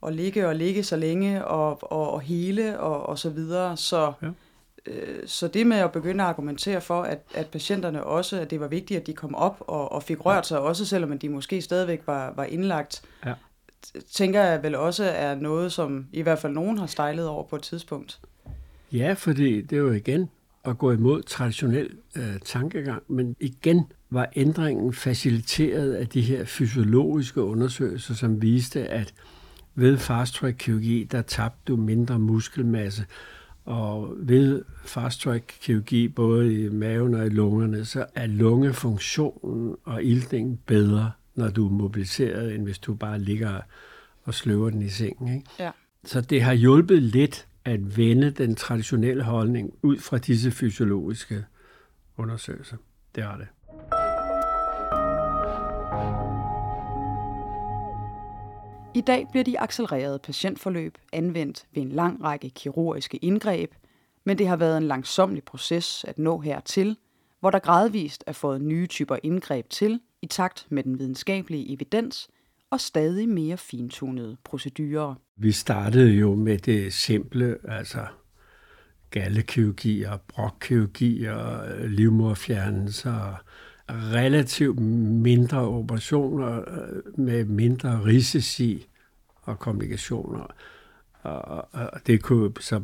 og 0.02 0.14
ligge 0.14 0.48
og 0.48 0.56
ligge 0.56 0.84
så 0.84 0.96
længe 0.96 1.46
og, 1.46 1.92
og, 1.92 2.14
og 2.14 2.22
hele 2.22 2.80
og, 2.80 3.06
og 3.06 3.20
så 3.20 3.30
videre. 3.30 3.78
Så, 3.78 4.14
ja. 4.22 4.28
øh, 4.86 5.28
så 5.28 5.48
det 5.48 5.68
med 5.68 5.78
at 5.78 5.92
begynde 5.92 6.24
at 6.24 6.30
argumentere 6.30 6.82
for, 6.82 7.02
at, 7.02 7.20
at 7.34 7.48
patienterne 7.48 8.04
også, 8.04 8.42
at 8.42 8.50
det 8.50 8.60
var 8.60 8.68
vigtigt, 8.68 9.00
at 9.00 9.08
de 9.08 9.14
kom 9.14 9.36
op 9.36 9.64
og, 9.68 9.92
og 9.92 10.04
fik 10.04 10.26
rørt 10.26 10.48
sig, 10.48 10.60
også 10.60 10.86
selvom 10.86 11.20
de 11.20 11.30
måske 11.30 11.62
stadigvæk 11.62 12.02
var, 12.06 12.34
var 12.36 12.44
indlagt, 12.44 13.02
ja. 13.26 13.34
tænker 14.12 14.42
jeg 14.44 14.64
vel 14.64 14.76
også 14.76 15.04
er 15.04 15.36
noget, 15.36 15.72
som 15.72 16.06
i 16.14 16.22
hvert 16.22 16.40
fald 16.40 16.54
nogen 16.54 16.78
har 16.78 16.88
stejlet 16.88 17.28
over 17.28 17.44
på 17.44 17.56
et 17.56 17.62
tidspunkt. 17.62 18.20
Ja, 18.92 19.14
fordi 19.14 19.62
det 19.62 19.76
er 19.76 19.80
jo 19.80 19.92
igen 19.92 20.30
at 20.66 20.78
gå 20.78 20.92
imod 20.92 21.22
traditionel 21.22 21.90
øh, 22.16 22.40
tankegang, 22.46 23.04
men 23.08 23.36
igen 23.40 23.86
var 24.10 24.30
ændringen 24.36 24.94
faciliteret 24.94 25.94
af 25.94 26.08
de 26.08 26.22
her 26.22 26.46
fysiologiske 26.46 27.42
undersøgelser, 27.42 28.14
som 28.14 28.42
viste, 28.42 28.88
at 28.88 29.14
ved 29.76 29.98
fast 29.98 30.34
track 30.34 30.56
kirurgi, 30.60 31.04
der 31.04 31.22
tabte 31.22 31.60
du 31.68 31.76
mindre 31.76 32.20
muskelmasse, 32.20 33.06
og 33.66 34.14
ved 34.18 34.64
fast 34.86 35.22
track 35.22 35.58
kirurgi, 35.62 36.08
både 36.08 36.64
i 36.64 36.70
maven 36.70 37.14
og 37.14 37.26
i 37.26 37.30
lungerne, 37.30 37.86
så 37.86 38.06
er 38.16 38.26
lungefunktionen 38.26 39.76
og 39.84 40.04
iltningen 40.04 40.60
bedre, 40.66 41.12
når 41.36 41.50
du 41.50 41.66
er 41.68 41.72
mobiliseret, 41.72 42.56
end 42.56 42.64
hvis 42.64 42.80
du 42.80 42.94
bare 42.94 43.20
ligger 43.20 43.62
og 44.24 44.34
sløver 44.34 44.70
den 44.70 44.82
i 44.82 44.90
sengen. 44.90 45.36
Ikke? 45.36 45.50
Ja. 45.60 45.72
Så 46.06 46.22
det 46.22 46.42
har 46.42 46.54
hjulpet 46.54 47.04
lidt 47.04 47.48
at 47.66 47.98
vende 47.98 48.32
den 48.32 48.56
traditionelle 48.56 49.24
holdning 49.24 49.74
ud 49.82 49.98
fra 49.98 50.18
disse 50.18 50.52
fysiologiske 50.52 51.46
undersøgelser. 52.18 52.78
Det 53.16 53.24
har 53.24 53.38
det. 53.38 53.48
I 59.00 59.02
dag 59.02 59.28
bliver 59.32 59.44
de 59.44 59.60
accelererede 59.60 60.20
patientforløb 60.20 60.98
anvendt 61.14 61.66
ved 61.74 61.82
en 61.82 61.92
lang 61.92 62.24
række 62.24 62.50
kirurgiske 62.50 63.18
indgreb, 63.18 63.72
men 64.26 64.38
det 64.38 64.48
har 64.48 64.56
været 64.56 64.78
en 64.78 64.84
langsomlig 64.84 65.44
proces 65.44 66.06
at 66.08 66.20
nå 66.20 66.40
hertil, 66.40 66.98
hvor 67.40 67.50
der 67.50 67.60
gradvist 67.60 68.24
er 68.28 68.32
fået 68.32 68.62
nye 68.62 68.88
typer 68.88 69.18
indgreb 69.24 69.70
til 69.70 70.00
i 70.22 70.26
takt 70.26 70.68
med 70.70 70.84
den 70.84 71.00
videnskabelige 71.00 71.74
evidens 71.74 72.30
og 72.70 72.82
stadig 72.82 73.30
mere 73.30 73.58
fintunede 73.58 74.38
procedurer. 74.44 75.16
Vi 75.38 75.52
startede 75.52 76.12
jo 76.12 76.36
med 76.36 76.58
det 76.58 76.94
simple, 76.94 77.58
altså 77.68 78.06
gallekirurgi 79.12 80.04
og 80.04 80.22
brokkirurgi 80.22 81.24
og 81.26 81.64
livmorfjernelser 81.88 83.44
relativt 83.90 84.80
mindre 84.80 85.60
operationer 85.60 86.60
øh, 86.60 87.20
med 87.26 87.46
mindre 87.46 88.06
risici 88.06 88.89
og 89.50 89.60
komplikationer. 89.60 90.48
Og, 91.22 91.68
og 91.74 92.00
det 92.08 92.22
kunne 92.22 92.52
så 92.60 92.82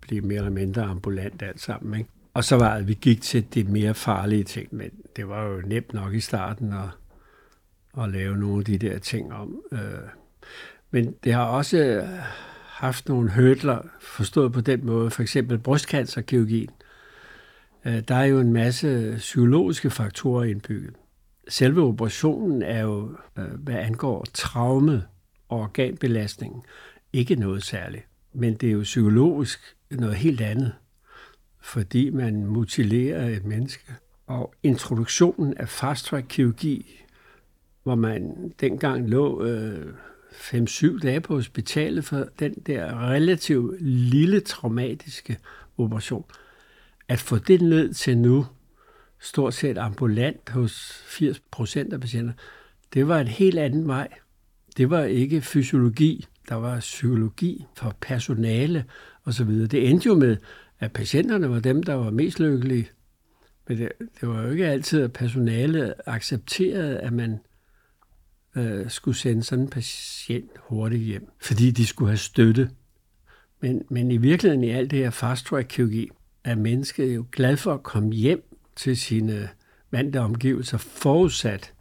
blive 0.00 0.20
mere 0.20 0.38
eller 0.38 0.50
mindre 0.50 0.82
ambulant 0.82 1.42
alt 1.42 1.60
sammen. 1.60 1.98
Ikke? 1.98 2.10
Og 2.34 2.44
så 2.44 2.56
var 2.56 2.74
det, 2.74 2.80
at 2.80 2.88
vi 2.88 2.94
gik 2.94 3.22
til 3.22 3.54
de 3.54 3.64
mere 3.64 3.94
farlige 3.94 4.44
ting, 4.44 4.68
men 4.74 4.90
det 5.16 5.28
var 5.28 5.44
jo 5.44 5.60
nemt 5.60 5.92
nok 5.92 6.14
i 6.14 6.20
starten 6.20 6.72
at, 6.72 6.88
at 8.02 8.08
lave 8.08 8.36
nogle 8.36 8.58
af 8.58 8.64
de 8.64 8.78
der 8.78 8.98
ting 8.98 9.32
om. 9.32 9.62
Øh. 9.72 9.78
Men 10.90 11.14
det 11.24 11.32
har 11.32 11.44
også 11.44 11.78
øh, 11.78 12.08
haft 12.66 13.08
nogle 13.08 13.30
hødler, 13.30 13.78
forstået 14.00 14.52
på 14.52 14.60
den 14.60 14.86
måde, 14.86 15.10
for 15.10 15.22
eksempel 15.22 15.58
brystcancerkirurgien. 15.58 16.70
Øh, 17.84 18.02
der 18.08 18.14
er 18.14 18.24
jo 18.24 18.40
en 18.40 18.52
masse 18.52 19.14
psykologiske 19.18 19.90
faktorer 19.90 20.44
indbygget. 20.44 20.94
Selve 21.48 21.82
operationen 21.82 22.62
er 22.62 22.82
jo, 22.82 23.16
hvad 23.34 23.74
angår 23.74 24.26
traume 24.34 25.02
og 25.48 25.60
organbelastningen, 25.60 26.62
ikke 27.12 27.36
noget 27.36 27.62
særligt. 27.62 28.06
Men 28.32 28.54
det 28.54 28.68
er 28.68 28.72
jo 28.72 28.82
psykologisk 28.82 29.76
noget 29.90 30.16
helt 30.16 30.40
andet, 30.40 30.72
fordi 31.60 32.10
man 32.10 32.46
mutilerer 32.46 33.28
et 33.28 33.44
menneske. 33.44 33.92
Og 34.26 34.54
introduktionen 34.62 35.56
af 35.56 35.68
fast-track 35.68 36.26
kirurgi, 36.28 37.04
hvor 37.82 37.94
man 37.94 38.52
dengang 38.60 39.08
lå 39.08 39.44
øh, 39.44 39.94
5-7 40.30 40.98
dage 40.98 41.20
på 41.20 41.34
hospitalet 41.34 42.04
for 42.04 42.28
den 42.38 42.54
der 42.54 43.10
relativt 43.10 43.82
lille 43.82 44.40
traumatiske 44.40 45.38
operation, 45.78 46.24
at 47.08 47.18
få 47.18 47.38
det 47.38 47.60
ned 47.60 47.94
til 47.94 48.18
nu, 48.18 48.46
stort 49.20 49.54
set 49.54 49.78
ambulant 49.78 50.50
hos 50.50 51.02
80 51.06 51.40
procent 51.50 51.92
af 51.92 52.00
patienter, 52.00 52.32
det 52.94 53.08
var 53.08 53.18
en 53.20 53.28
helt 53.28 53.58
anden 53.58 53.88
vej. 53.88 54.08
Det 54.76 54.90
var 54.90 55.04
ikke 55.04 55.40
fysiologi, 55.40 56.26
der 56.48 56.54
var 56.54 56.80
psykologi 56.80 57.64
for 57.76 57.96
personale 58.00 58.84
osv. 59.24 59.50
Det 59.50 59.90
endte 59.90 60.06
jo 60.06 60.14
med, 60.14 60.36
at 60.78 60.92
patienterne 60.92 61.50
var 61.50 61.60
dem, 61.60 61.82
der 61.82 61.94
var 61.94 62.10
mest 62.10 62.40
lykkelige. 62.40 62.88
Men 63.68 63.78
det, 63.78 63.92
det 64.20 64.28
var 64.28 64.42
jo 64.42 64.50
ikke 64.50 64.66
altid, 64.66 65.02
at 65.02 65.12
personalet 65.12 65.94
accepterede, 66.06 66.98
at 66.98 67.12
man 67.12 67.38
øh, 68.56 68.90
skulle 68.90 69.16
sende 69.16 69.42
sådan 69.42 69.64
en 69.64 69.70
patient 69.70 70.50
hurtigt 70.58 71.02
hjem, 71.02 71.30
fordi 71.40 71.70
de 71.70 71.86
skulle 71.86 72.08
have 72.08 72.18
støtte. 72.18 72.70
Men, 73.60 73.84
men 73.90 74.10
i 74.10 74.16
virkeligheden 74.16 74.64
i 74.64 74.70
alt 74.70 74.90
det 74.90 74.98
her 74.98 75.10
fast-track-kirurgi, 75.10 76.10
er 76.44 76.54
mennesket 76.54 77.14
jo 77.14 77.26
glad 77.32 77.56
for 77.56 77.74
at 77.74 77.82
komme 77.82 78.12
hjem 78.12 78.42
til 78.76 78.96
sine 78.96 79.48
vante 79.90 80.20
omgivelser, 80.20 80.78
forudsat, 80.78 81.72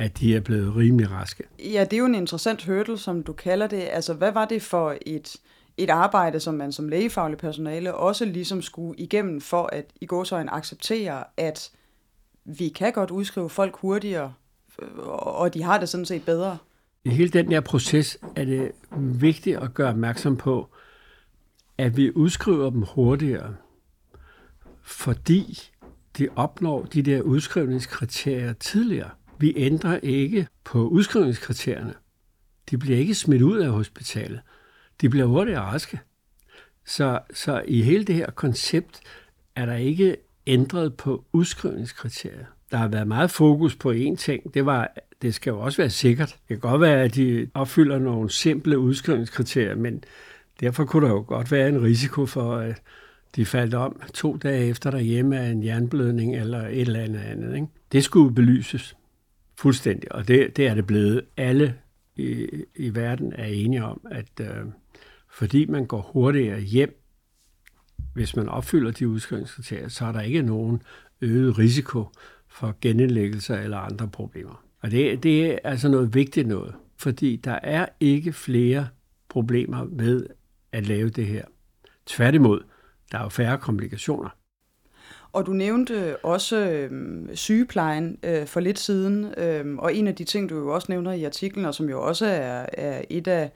at 0.00 0.18
de 0.18 0.36
er 0.36 0.40
blevet 0.40 0.76
rimelig 0.76 1.10
raske. 1.10 1.44
Ja, 1.58 1.84
det 1.84 1.92
er 1.92 1.98
jo 1.98 2.06
en 2.06 2.14
interessant 2.14 2.64
hurdle, 2.64 2.98
som 2.98 3.22
du 3.22 3.32
kalder 3.32 3.66
det. 3.66 3.88
Altså, 3.90 4.14
hvad 4.14 4.32
var 4.32 4.44
det 4.44 4.62
for 4.62 4.96
et, 5.06 5.36
et 5.76 5.90
arbejde, 5.90 6.40
som 6.40 6.54
man 6.54 6.72
som 6.72 6.88
lægefaglig 6.88 7.38
personale 7.38 7.94
også 7.94 8.24
ligesom 8.24 8.62
skulle 8.62 8.98
igennem, 8.98 9.40
for 9.40 9.66
at 9.72 9.84
i 10.00 10.06
gåsøjen 10.06 10.48
acceptere, 10.52 11.24
at 11.36 11.70
vi 12.44 12.68
kan 12.68 12.92
godt 12.92 13.10
udskrive 13.10 13.50
folk 13.50 13.76
hurtigere, 13.76 14.32
og 15.08 15.54
de 15.54 15.62
har 15.62 15.78
det 15.78 15.88
sådan 15.88 16.06
set 16.06 16.24
bedre? 16.24 16.58
I 17.04 17.10
hele 17.10 17.30
den 17.30 17.52
her 17.52 17.60
proces 17.60 18.18
er 18.36 18.44
det 18.44 18.72
vigtigt 18.96 19.56
at 19.56 19.74
gøre 19.74 19.88
opmærksom 19.88 20.36
på, 20.36 20.68
at 21.78 21.96
vi 21.96 22.12
udskriver 22.14 22.70
dem 22.70 22.82
hurtigere, 22.82 23.54
fordi 24.82 25.70
de 26.18 26.28
opnår 26.36 26.82
de 26.82 27.02
der 27.02 27.22
udskrivningskriterier 27.22 28.52
tidligere. 28.52 29.10
Vi 29.40 29.52
ændrer 29.56 29.98
ikke 30.02 30.46
på 30.64 30.88
udskrivningskriterierne. 30.88 31.94
De 32.70 32.78
bliver 32.78 32.98
ikke 32.98 33.14
smidt 33.14 33.42
ud 33.42 33.58
af 33.58 33.70
hospitalet. 33.70 34.40
De 35.00 35.08
bliver 35.08 35.26
hurtigt 35.26 35.58
raske. 35.58 36.00
Så, 36.86 37.18
så 37.34 37.62
i 37.68 37.82
hele 37.82 38.04
det 38.04 38.14
her 38.14 38.30
koncept 38.30 39.00
er 39.56 39.66
der 39.66 39.74
ikke 39.74 40.16
ændret 40.46 40.94
på 40.94 41.24
udskrivningskriterier. 41.32 42.46
Der 42.70 42.76
har 42.76 42.88
været 42.88 43.08
meget 43.08 43.30
fokus 43.30 43.76
på 43.76 43.92
én 43.92 44.16
ting. 44.16 44.54
Det 44.54 44.66
var, 44.66 44.92
det 45.22 45.34
skal 45.34 45.50
jo 45.50 45.60
også 45.60 45.82
være 45.82 45.90
sikkert. 45.90 46.28
Det 46.28 46.48
kan 46.48 46.70
godt 46.70 46.80
være, 46.80 47.02
at 47.02 47.14
de 47.14 47.50
opfylder 47.54 47.98
nogle 47.98 48.30
simple 48.30 48.78
udskrivningskriterier, 48.78 49.74
men 49.74 50.04
Derfor 50.60 50.84
kunne 50.84 51.06
der 51.06 51.12
jo 51.12 51.24
godt 51.26 51.52
være 51.52 51.68
en 51.68 51.82
risiko 51.82 52.26
for, 52.26 52.56
at 52.56 52.82
de 53.36 53.44
faldt 53.44 53.74
om 53.74 54.00
to 54.14 54.36
dage 54.36 54.66
efter 54.66 54.90
derhjemme 54.90 55.38
af 55.38 55.50
en 55.50 55.64
jernblødning 55.64 56.36
eller 56.36 56.66
et 56.66 56.80
eller 56.80 57.00
andet 57.00 57.20
andet. 57.20 57.54
Ikke? 57.54 57.66
Det 57.92 58.04
skulle 58.04 58.34
belyses 58.34 58.96
fuldstændig, 59.60 60.12
og 60.12 60.28
det, 60.28 60.56
det 60.56 60.66
er 60.66 60.74
det 60.74 60.86
blevet. 60.86 61.24
Alle 61.36 61.74
i, 62.16 62.48
i 62.76 62.94
verden 62.94 63.32
er 63.32 63.44
enige 63.44 63.84
om, 63.84 64.06
at 64.10 64.40
øh, 64.40 64.66
fordi 65.30 65.66
man 65.66 65.86
går 65.86 66.10
hurtigere 66.12 66.60
hjem, 66.60 67.02
hvis 68.14 68.36
man 68.36 68.48
opfylder 68.48 68.90
de 68.90 69.08
udskrivningskriterier, 69.08 69.88
så 69.88 70.04
er 70.04 70.12
der 70.12 70.20
ikke 70.20 70.42
nogen 70.42 70.82
øget 71.20 71.58
risiko 71.58 72.04
for 72.48 72.76
genindlæggelser 72.80 73.56
eller 73.56 73.76
andre 73.76 74.08
problemer. 74.08 74.64
Og 74.80 74.90
det, 74.90 75.22
det 75.22 75.46
er 75.46 75.58
altså 75.64 75.88
noget 75.88 76.14
vigtigt 76.14 76.48
noget, 76.48 76.74
fordi 76.96 77.36
der 77.36 77.58
er 77.62 77.86
ikke 78.00 78.32
flere 78.32 78.88
problemer 79.28 79.84
med 79.84 80.26
at 80.72 80.86
lave 80.86 81.10
det 81.10 81.26
her. 81.26 81.44
Tværtimod, 82.06 82.60
der 83.12 83.18
er 83.18 83.22
jo 83.22 83.28
færre 83.28 83.58
komplikationer. 83.58 84.28
Og 85.32 85.46
du 85.46 85.52
nævnte 85.52 86.16
også 86.16 86.56
øh, 86.56 87.28
sygeplejen 87.34 88.18
øh, 88.22 88.46
for 88.46 88.60
lidt 88.60 88.78
siden, 88.78 89.34
øh, 89.36 89.76
og 89.78 89.94
en 89.94 90.06
af 90.06 90.14
de 90.14 90.24
ting, 90.24 90.50
du 90.50 90.58
jo 90.58 90.74
også 90.74 90.86
nævner 90.90 91.12
i 91.12 91.24
artiklen, 91.24 91.64
og 91.64 91.74
som 91.74 91.88
jo 91.88 92.02
også 92.02 92.26
er, 92.26 92.66
er 92.72 93.02
et 93.10 93.28
af 93.28 93.50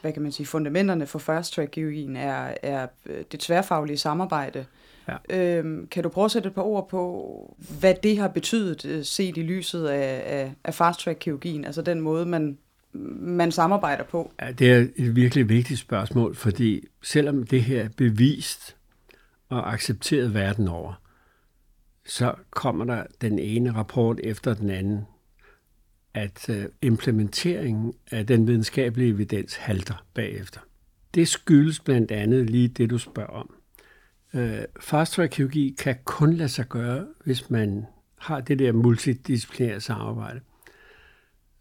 hvad 0.00 0.12
kan 0.12 0.22
man 0.22 0.32
sige, 0.32 0.46
fundamenterne 0.46 1.06
for 1.06 1.18
fast 1.18 1.54
track 1.54 1.70
kirurgien, 1.70 2.16
er, 2.16 2.54
er 2.62 2.86
øh, 3.06 3.24
det 3.32 3.40
tværfaglige 3.40 3.96
samarbejde. 3.96 4.64
Ja. 5.08 5.56
Øhm, 5.58 5.86
kan 5.86 6.02
du 6.02 6.08
prøve 6.08 6.24
at 6.24 6.30
sætte 6.30 6.48
et 6.48 6.54
par 6.54 6.62
ord 6.62 6.88
på, 6.88 7.56
hvad 7.80 7.94
det 8.02 8.18
har 8.18 8.28
betydet 8.28 8.84
øh, 8.84 9.04
set 9.04 9.36
i 9.36 9.42
lyset 9.42 9.86
af, 9.86 10.22
af, 10.26 10.52
af 10.64 10.74
fast 10.74 11.00
track 11.00 11.18
kirurgien, 11.18 11.64
altså 11.64 11.82
den 11.82 12.00
måde, 12.00 12.26
man 12.26 12.58
man 12.92 13.52
samarbejder 13.52 14.04
på? 14.04 14.32
Ja, 14.42 14.52
det 14.52 14.70
er 14.70 14.86
et 14.96 15.16
virkelig 15.16 15.48
vigtigt 15.48 15.80
spørgsmål, 15.80 16.34
fordi 16.36 16.86
selvom 17.02 17.46
det 17.46 17.62
her 17.62 17.82
er 17.82 17.88
bevist 17.96 18.76
og 19.48 19.72
accepteret 19.72 20.34
verden 20.34 20.68
over, 20.68 21.00
så 22.10 22.34
kommer 22.50 22.84
der 22.84 23.04
den 23.20 23.38
ene 23.38 23.74
rapport 23.74 24.20
efter 24.24 24.54
den 24.54 24.70
anden, 24.70 25.04
at 26.14 26.48
øh, 26.48 26.64
implementeringen 26.82 27.94
af 28.10 28.26
den 28.26 28.46
videnskabelige 28.46 29.10
evidens 29.10 29.56
halter 29.56 30.04
bagefter. 30.14 30.60
Det 31.14 31.28
skyldes 31.28 31.80
blandt 31.80 32.10
andet 32.10 32.50
lige 32.50 32.68
det, 32.68 32.90
du 32.90 32.98
spørger 32.98 33.30
om. 33.30 33.54
Øh, 34.34 34.62
Fast 34.80 35.12
track 35.12 35.32
kirurgi 35.32 35.76
kan 35.78 35.96
kun 36.04 36.32
lade 36.32 36.48
sig 36.48 36.68
gøre, 36.68 37.06
hvis 37.24 37.50
man 37.50 37.86
har 38.18 38.40
det 38.40 38.58
der 38.58 38.72
multidisciplinære 38.72 39.80
samarbejde. 39.80 40.40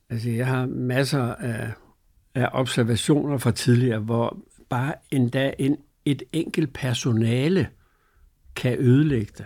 Altså, 0.09 0.29
jeg 0.29 0.47
har 0.47 0.65
masser 0.65 1.23
af, 1.35 1.71
af 2.35 2.49
observationer 2.51 3.37
fra 3.37 3.51
tidligere, 3.51 3.99
hvor 3.99 4.37
bare 4.69 4.93
endda 5.11 5.53
en, 5.59 5.77
et 6.05 6.23
enkelt 6.33 6.73
personale 6.73 7.69
kan 8.55 8.77
ødelægge 8.79 9.33
det 9.37 9.45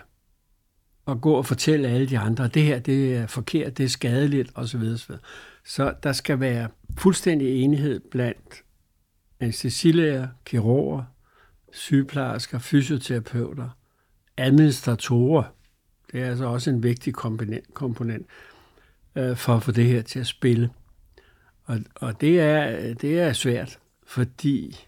at 1.07 1.21
gå 1.21 1.33
og 1.33 1.45
fortælle 1.45 1.87
alle 1.87 2.09
de 2.09 2.19
andre, 2.19 2.45
at 2.45 2.53
det 2.53 2.63
her 2.63 2.79
det 2.79 3.15
er 3.15 3.27
forkert, 3.27 3.77
det 3.77 3.83
er 3.83 3.89
skadeligt 3.89 4.51
osv. 4.55 4.81
osv. 4.93 5.15
Så 5.65 5.93
der 6.03 6.11
skal 6.11 6.39
være 6.39 6.67
fuldstændig 6.97 7.63
enighed 7.63 7.99
blandt 8.11 8.63
anestesilæger, 9.39 10.27
kirurger, 10.45 11.03
sygeplejersker, 11.71 12.59
fysioterapeuter, 12.59 13.69
administratorer. 14.37 15.43
Det 16.11 16.21
er 16.21 16.29
altså 16.29 16.45
også 16.45 16.69
en 16.69 16.83
vigtig 16.83 17.13
komponent, 17.13 17.73
komponent 17.73 18.27
øh, 19.15 19.35
for 19.37 19.55
at 19.55 19.63
få 19.63 19.71
det 19.71 19.85
her 19.85 20.01
til 20.01 20.19
at 20.19 20.27
spille. 20.27 20.69
Og, 21.65 21.79
og 21.95 22.21
det, 22.21 22.39
er, 22.39 22.93
det 22.93 23.19
er 23.19 23.33
svært, 23.33 23.79
fordi 24.05 24.79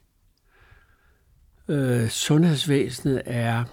øh, 1.67 2.09
sundhedsvæsenet 2.09 3.21
er 3.25 3.63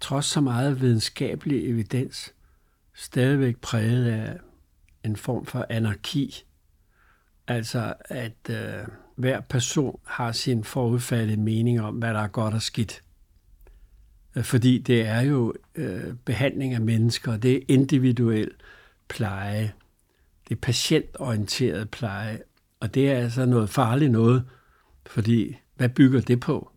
trods 0.00 0.26
så 0.26 0.40
meget 0.40 0.80
videnskabelig 0.80 1.70
evidens 1.70 2.34
stadigvæk 2.94 3.56
præget 3.56 4.06
af 4.06 4.38
en 5.04 5.16
form 5.16 5.46
for 5.46 5.66
anarki. 5.68 6.44
Altså 7.46 7.94
at 8.04 8.50
øh, 8.50 8.86
hver 9.14 9.40
person 9.40 10.00
har 10.06 10.32
sin 10.32 10.64
forudfattede 10.64 11.40
mening 11.40 11.80
om, 11.80 11.94
hvad 11.94 12.14
der 12.14 12.20
er 12.20 12.28
godt 12.28 12.54
og 12.54 12.62
skidt. 12.62 13.02
Øh, 14.36 14.44
fordi 14.44 14.78
det 14.78 15.06
er 15.06 15.20
jo 15.20 15.54
øh, 15.74 16.14
behandling 16.24 16.74
af 16.74 16.80
mennesker, 16.80 17.36
det 17.36 17.56
er 17.56 17.60
individuel 17.68 18.50
pleje, 19.08 19.72
det 20.48 20.54
er 20.54 20.60
patientorienteret 20.60 21.90
pleje, 21.90 22.42
og 22.80 22.94
det 22.94 23.10
er 23.10 23.18
altså 23.18 23.46
noget 23.46 23.70
farligt 23.70 24.10
noget, 24.10 24.44
fordi 25.06 25.56
hvad 25.76 25.88
bygger 25.88 26.20
det 26.20 26.40
på? 26.40 26.70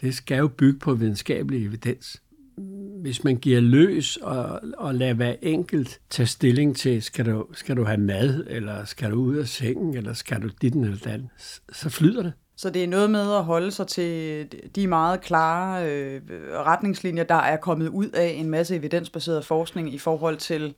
Det 0.00 0.14
skal 0.14 0.38
jo 0.38 0.48
bygge 0.48 0.78
på 0.78 0.94
videnskabelig 0.94 1.66
evidens. 1.66 2.22
Hvis 3.02 3.24
man 3.24 3.36
giver 3.36 3.60
løs 3.60 4.16
og, 4.16 4.60
og 4.78 4.94
lader 4.94 5.14
hver 5.14 5.34
enkelt 5.42 6.00
tage 6.10 6.26
stilling 6.26 6.76
til, 6.76 7.02
skal 7.02 7.26
du, 7.26 7.46
skal 7.52 7.76
du 7.76 7.84
have 7.84 8.00
mad, 8.00 8.44
eller 8.46 8.84
skal 8.84 9.10
du 9.10 9.16
ud 9.16 9.36
af 9.36 9.48
sengen, 9.48 9.96
eller 9.96 10.12
skal 10.12 10.42
du 10.42 10.48
dit 10.62 10.74
eller 10.74 10.96
dan, 10.96 11.30
så 11.72 11.88
flyder 11.88 12.22
det. 12.22 12.32
Så 12.56 12.70
det 12.70 12.84
er 12.84 12.88
noget 12.88 13.10
med 13.10 13.34
at 13.34 13.44
holde 13.44 13.70
sig 13.70 13.86
til 13.86 14.46
de 14.76 14.86
meget 14.86 15.20
klare 15.20 15.90
øh, 15.90 16.20
retningslinjer, 16.52 17.24
der 17.24 17.34
er 17.34 17.56
kommet 17.56 17.88
ud 17.88 18.08
af 18.08 18.28
en 18.28 18.50
masse 18.50 18.76
evidensbaseret 18.76 19.44
forskning 19.44 19.94
i 19.94 19.98
forhold 19.98 20.36
til, 20.36 20.74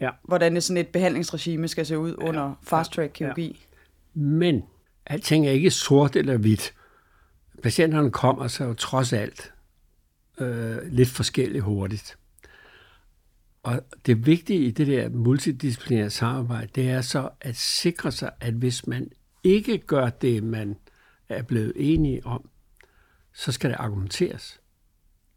ja. 0.00 0.10
hvordan 0.22 0.60
sådan 0.60 0.80
et 0.80 0.88
behandlingsregime 0.88 1.68
skal 1.68 1.86
se 1.86 1.98
ud 1.98 2.14
under 2.18 2.42
ja. 2.42 2.52
fast-track-kirurgi. 2.62 3.66
Ja. 4.16 4.20
Men 4.20 4.62
alting 5.06 5.46
er 5.46 5.50
ikke 5.50 5.70
sort 5.70 6.16
eller 6.16 6.36
hvidt. 6.36 6.74
Patienterne 7.62 8.10
kommer 8.10 8.48
så 8.48 8.64
jo 8.64 8.74
trods 8.74 9.12
alt 9.12 9.52
øh, 10.40 10.92
lidt 10.92 11.08
forskelligt 11.08 11.64
hurtigt. 11.64 12.18
Og 13.62 13.80
det 14.06 14.26
vigtige 14.26 14.60
i 14.60 14.70
det 14.70 14.86
der 14.86 15.08
multidisciplinære 15.08 16.10
samarbejde, 16.10 16.70
det 16.74 16.90
er 16.90 17.00
så 17.00 17.28
at 17.40 17.56
sikre 17.56 18.12
sig, 18.12 18.30
at 18.40 18.54
hvis 18.54 18.86
man 18.86 19.10
ikke 19.44 19.78
gør 19.78 20.08
det, 20.08 20.42
man 20.44 20.76
er 21.28 21.42
blevet 21.42 21.72
enige 21.76 22.26
om, 22.26 22.48
så 23.32 23.52
skal 23.52 23.70
det 23.70 23.76
argumenteres. 23.76 24.60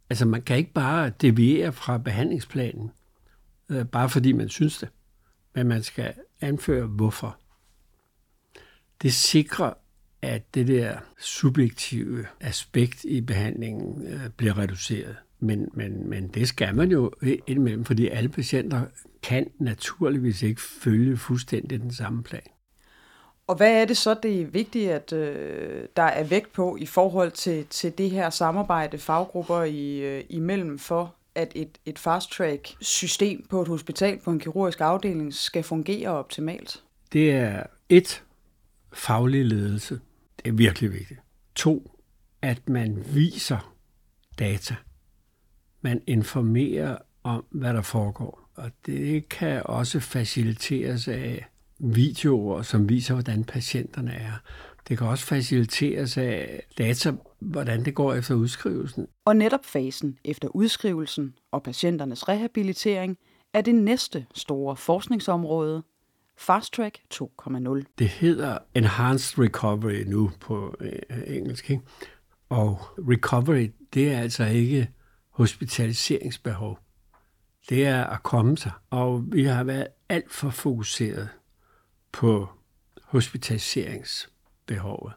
Altså 0.10 0.26
man 0.26 0.42
kan 0.42 0.58
ikke 0.58 0.74
bare 0.74 1.10
deviere 1.22 1.74
fra 1.74 1.98
behandlingsplanen, 1.98 2.92
øh, 3.70 3.86
bare 3.86 4.10
fordi 4.10 4.32
man 4.32 4.50
synes 4.50 4.78
det, 4.78 4.90
men 5.56 5.68
man 5.68 5.84
skal 5.84 6.14
anføre 6.42 6.86
hvorfor. 6.86 7.40
Det 9.02 9.14
sikrer, 9.14 9.74
at 10.24 10.56
det 10.56 10.68
der 10.68 10.98
subjektive 11.20 12.26
aspekt 12.42 13.04
i 13.04 13.22
behandlingen 13.22 14.08
øh, 14.08 14.30
bliver 14.38 14.58
reduceret. 14.58 15.16
Men, 15.40 15.70
men, 15.74 16.10
men 16.10 16.28
det 16.28 16.48
skal 16.48 16.76
man 16.76 16.92
jo 16.92 17.12
indimellem, 17.48 17.86
fordi 17.86 18.08
alle 18.08 18.30
patienter 18.30 18.82
kan 19.24 19.52
naturligvis 19.60 20.44
ikke 20.44 20.62
følge 20.62 21.18
fuldstændig 21.18 21.82
den 21.82 21.94
samme 21.94 22.24
plan. 22.24 22.42
Og 23.48 23.56
hvad 23.56 23.82
er 23.82 23.86
det 23.86 23.98
så, 23.98 24.16
det 24.24 24.42
er 24.42 24.46
vigtigt, 24.46 24.92
at 24.92 25.14
øh, 25.14 25.88
der 25.96 26.04
er 26.04 26.24
vægt 26.24 26.54
på 26.54 26.78
i 26.80 26.86
forhold 26.86 27.32
til, 27.32 27.66
til 27.66 27.98
det 27.98 28.12
her 28.12 28.30
samarbejde 28.30 28.98
faggrupper 28.98 29.64
i, 29.64 30.00
øh, 30.00 30.24
imellem 30.30 30.80
for, 30.80 31.16
at 31.36 31.52
et, 31.56 31.78
et 31.86 32.00
fast-track 32.00 32.76
system 32.82 33.46
på 33.50 33.62
et 33.62 33.68
hospital, 33.68 34.20
på 34.20 34.32
en 34.32 34.40
kirurgisk 34.40 34.82
afdeling, 34.82 35.34
skal 35.34 35.64
fungere 35.64 36.10
optimalt? 36.10 36.84
Det 37.14 37.32
er 37.32 37.64
et, 37.90 38.24
faglig 38.94 39.46
ledelse. 39.46 40.00
Det 40.44 40.52
er 40.52 40.56
virkelig 40.56 40.94
vigtigt. 40.94 41.20
To, 41.56 41.92
at 42.42 42.70
man 42.70 43.04
viser 43.14 43.74
data. 44.40 44.76
Man 45.82 46.02
informerer 46.08 46.98
om, 47.24 47.46
hvad 47.52 47.74
der 47.74 47.82
foregår. 47.82 48.50
Og 48.56 48.72
det 48.86 49.30
kan 49.30 49.62
også 49.66 50.00
faciliteres 50.00 51.08
af 51.08 51.46
videoer, 51.80 52.62
som 52.62 52.90
viser, 52.90 53.14
hvordan 53.14 53.44
patienterne 53.44 54.14
er. 54.14 54.34
Det 54.88 54.98
kan 54.98 55.08
også 55.08 55.26
faciliteres 55.26 56.18
af 56.18 56.64
data, 56.78 57.14
hvordan 57.40 57.86
det 57.86 57.96
går 57.96 58.14
efter 58.14 58.36
udskrivelsen. 58.36 59.08
Og 59.26 59.36
netop 59.36 59.66
fasen 59.66 60.18
efter 60.26 60.48
udskrivelsen 60.48 61.34
og 61.52 61.64
patienternes 61.64 62.30
rehabilitering 62.30 63.18
er 63.54 63.62
det 63.62 63.76
næste 63.76 64.26
store 64.34 64.76
forskningsområde, 64.76 65.84
Fast 66.38 66.74
Track 66.74 67.00
2.0. 67.14 67.84
Det 68.00 68.10
hedder 68.10 68.58
Enhanced 68.76 69.40
Recovery 69.40 70.04
nu 70.08 70.32
på 70.40 70.76
øh, 70.80 71.00
engelsk. 71.28 71.70
Ikke? 71.70 71.84
Og 72.50 72.80
recovery, 72.98 73.72
det 73.94 74.14
er 74.14 74.20
altså 74.20 74.46
ikke 74.46 74.90
hospitaliseringsbehov. 75.30 76.80
Det 77.70 77.86
er 77.86 78.04
at 78.04 78.24
komme 78.24 78.58
sig. 78.58 78.72
Og 78.90 79.24
vi 79.28 79.44
har 79.44 79.64
været 79.64 79.88
alt 80.10 80.32
for 80.32 80.50
fokuseret 80.50 81.30
på 82.12 82.50
hospitaliseringsbehovet. 83.04 85.14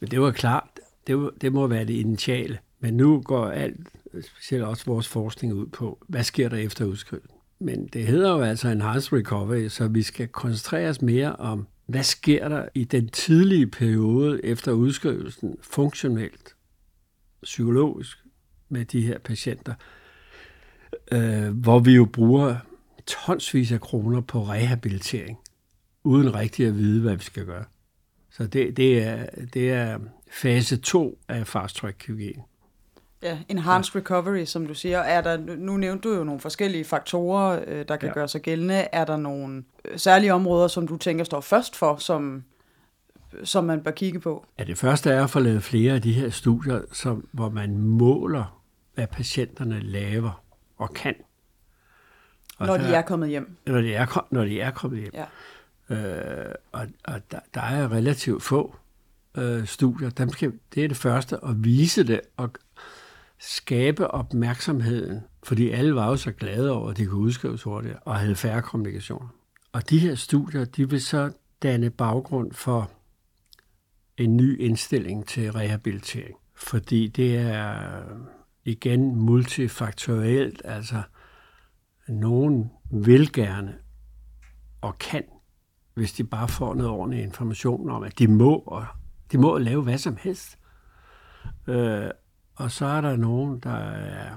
Men 0.00 0.10
det 0.10 0.20
var 0.20 0.30
klart, 0.30 0.80
det, 1.06 1.18
var, 1.18 1.30
det 1.40 1.52
må 1.52 1.66
være 1.66 1.84
det 1.84 1.94
initiale. 1.94 2.58
Men 2.80 2.94
nu 2.94 3.22
går 3.22 3.46
alt, 3.46 3.76
specielt 4.22 4.64
også 4.64 4.84
vores 4.86 5.08
forskning 5.08 5.54
ud 5.54 5.66
på, 5.66 6.04
hvad 6.08 6.24
sker 6.24 6.48
der 6.48 6.56
efter 6.56 6.84
udskrivelsen? 6.84 7.35
Men 7.58 7.86
det 7.86 8.06
hedder 8.06 8.32
jo 8.32 8.40
altså 8.40 8.68
en 8.68 8.80
health 8.80 9.12
recovery, 9.12 9.68
så 9.68 9.88
vi 9.88 10.02
skal 10.02 10.28
koncentrere 10.28 10.88
os 10.88 11.02
mere 11.02 11.36
om, 11.36 11.66
hvad 11.86 12.02
sker 12.02 12.48
der 12.48 12.68
i 12.74 12.84
den 12.84 13.08
tidlige 13.08 13.66
periode 13.66 14.44
efter 14.44 14.72
udskrivelsen 14.72 15.56
funktionelt, 15.62 16.54
psykologisk 17.42 18.18
med 18.68 18.84
de 18.84 19.00
her 19.00 19.18
patienter, 19.18 19.74
øh, 21.12 21.48
hvor 21.48 21.78
vi 21.78 21.94
jo 21.94 22.04
bruger 22.04 22.56
tonsvis 23.06 23.72
af 23.72 23.80
kroner 23.80 24.20
på 24.20 24.42
rehabilitering 24.42 25.38
uden 26.04 26.34
rigtig 26.34 26.66
at 26.66 26.76
vide, 26.76 27.02
hvad 27.02 27.16
vi 27.16 27.24
skal 27.24 27.46
gøre. 27.46 27.64
Så 28.30 28.46
det, 28.46 28.76
det, 28.76 29.02
er, 29.02 29.26
det 29.54 29.70
er 29.70 29.98
fase 30.30 30.76
2 30.76 31.18
af 31.28 31.46
fast 31.46 31.76
track 31.76 31.96
kirurgi. 31.98 32.34
Ja, 33.26 33.38
enhanced 33.48 33.94
ja. 33.94 34.00
recovery, 34.00 34.44
som 34.44 34.66
du 34.66 34.74
siger. 34.74 34.98
Er 34.98 35.20
der, 35.20 35.36
nu 35.36 35.76
nævnte 35.76 36.08
du 36.08 36.14
jo 36.14 36.24
nogle 36.24 36.40
forskellige 36.40 36.84
faktorer, 36.84 37.64
øh, 37.66 37.84
der 37.88 37.96
kan 37.96 38.08
ja. 38.08 38.14
gøre 38.14 38.28
sig 38.28 38.42
gældende. 38.42 38.74
Er 38.74 39.04
der 39.04 39.16
nogle 39.16 39.64
øh, 39.84 39.98
særlige 39.98 40.34
områder, 40.34 40.68
som 40.68 40.88
du 40.88 40.96
tænker 40.96 41.24
står 41.24 41.40
først 41.40 41.76
for, 41.76 41.96
som, 41.96 42.44
som 43.44 43.64
man 43.64 43.80
bør 43.80 43.90
kigge 43.90 44.20
på? 44.20 44.46
Ja, 44.58 44.64
det 44.64 44.78
første 44.78 45.10
er 45.10 45.24
at 45.24 45.30
få 45.30 45.40
lavet 45.40 45.62
flere 45.62 45.94
af 45.94 46.02
de 46.02 46.12
her 46.12 46.30
studier, 46.30 46.80
som, 46.92 47.28
hvor 47.32 47.48
man 47.48 47.78
måler, 47.78 48.62
hvad 48.94 49.06
patienterne 49.06 49.80
laver 49.80 50.42
og 50.78 50.94
kan. 50.94 51.14
Og 52.58 52.66
når 52.66 52.76
de 52.76 52.84
er 52.84 53.02
kommet 53.02 53.28
hjem. 53.28 53.56
Når 53.66 53.80
de 53.80 53.94
er, 53.94 54.26
når 54.30 54.44
de 54.44 54.60
er 54.60 54.70
kommet 54.70 55.00
hjem. 55.00 55.12
Ja. 55.14 55.24
Øh, 55.90 56.54
og 56.72 56.86
og 57.04 57.20
der, 57.30 57.38
der 57.54 57.60
er 57.60 57.92
relativt 57.92 58.42
få 58.42 58.76
øh, 59.36 59.66
studier. 59.66 60.10
Dem 60.10 60.30
skal, 60.30 60.52
det 60.74 60.84
er 60.84 60.88
det 60.88 60.96
første, 60.96 61.38
at 61.44 61.64
vise 61.64 62.06
det 62.06 62.20
og 62.36 62.50
skabe 63.38 64.10
opmærksomheden, 64.10 65.20
fordi 65.42 65.70
alle 65.70 65.94
var 65.94 66.08
jo 66.08 66.16
så 66.16 66.32
glade 66.32 66.70
over, 66.70 66.90
at 66.90 66.96
de 66.96 67.06
kunne 67.06 67.20
udskrives 67.20 67.62
hurtigt 67.62 67.96
og 68.00 68.16
havde 68.16 68.34
færre 68.34 68.62
kommunikationer. 68.62 69.28
Og 69.72 69.90
de 69.90 69.98
her 69.98 70.14
studier, 70.14 70.64
de 70.64 70.90
vil 70.90 71.00
så 71.00 71.32
danne 71.62 71.90
baggrund 71.90 72.52
for 72.52 72.90
en 74.16 74.36
ny 74.36 74.60
indstilling 74.60 75.26
til 75.26 75.52
rehabilitering. 75.52 76.36
Fordi 76.54 77.08
det 77.08 77.36
er 77.36 78.02
igen 78.64 79.16
multifaktorielt, 79.16 80.62
altså 80.64 81.02
nogen 82.08 82.70
vil 82.90 83.32
gerne 83.32 83.74
og 84.80 84.98
kan 84.98 85.24
hvis 85.96 86.12
de 86.12 86.24
bare 86.24 86.48
får 86.48 86.74
noget 86.74 86.92
ordentlig 86.92 87.22
information 87.22 87.90
om, 87.90 88.02
at 88.02 88.18
de 88.18 88.28
må, 88.28 88.54
og 88.56 88.86
de 89.32 89.38
må 89.38 89.58
lave 89.58 89.82
hvad 89.82 89.98
som 89.98 90.16
helst. 90.20 90.58
Øh, 91.66 92.10
og 92.56 92.70
så 92.70 92.86
er 92.86 93.00
der 93.00 93.16
nogen, 93.16 93.58
der 93.58 93.76
er 93.90 94.30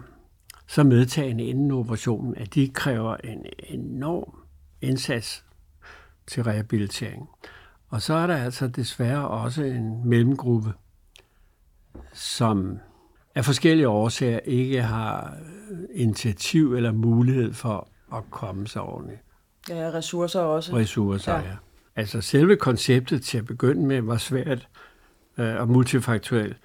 så 0.67 0.83
medtagende 0.83 1.43
inden 1.43 1.71
operationen, 1.71 2.35
at 2.35 2.55
de 2.55 2.69
kræver 2.69 3.15
en 3.15 3.45
enorm 3.59 4.33
indsats 4.81 5.45
til 6.27 6.43
rehabilitering. 6.43 7.29
Og 7.89 8.01
så 8.01 8.13
er 8.13 8.27
der 8.27 8.37
altså 8.37 8.67
desværre 8.67 9.27
også 9.27 9.63
en 9.63 10.09
mellemgruppe, 10.09 10.73
som 12.13 12.79
af 13.35 13.45
forskellige 13.45 13.87
årsager 13.87 14.39
ikke 14.39 14.81
har 14.81 15.37
initiativ 15.93 16.73
eller 16.75 16.91
mulighed 16.91 17.53
for 17.53 17.87
at 18.13 18.23
komme 18.29 18.67
sig 18.67 18.81
ordentligt. 18.81 19.21
Ja, 19.69 19.91
ressourcer 19.93 20.39
også. 20.39 20.75
Ressourcer, 20.75 21.33
ja. 21.33 21.39
ja. 21.39 21.55
Altså 21.95 22.21
selve 22.21 22.55
konceptet 22.55 23.23
til 23.23 23.37
at 23.37 23.45
begynde 23.45 23.85
med 23.85 24.01
var 24.01 24.17
svært 24.17 24.67
øh, 25.37 25.55
og 25.55 25.67
multifaktuelt, 25.67 26.57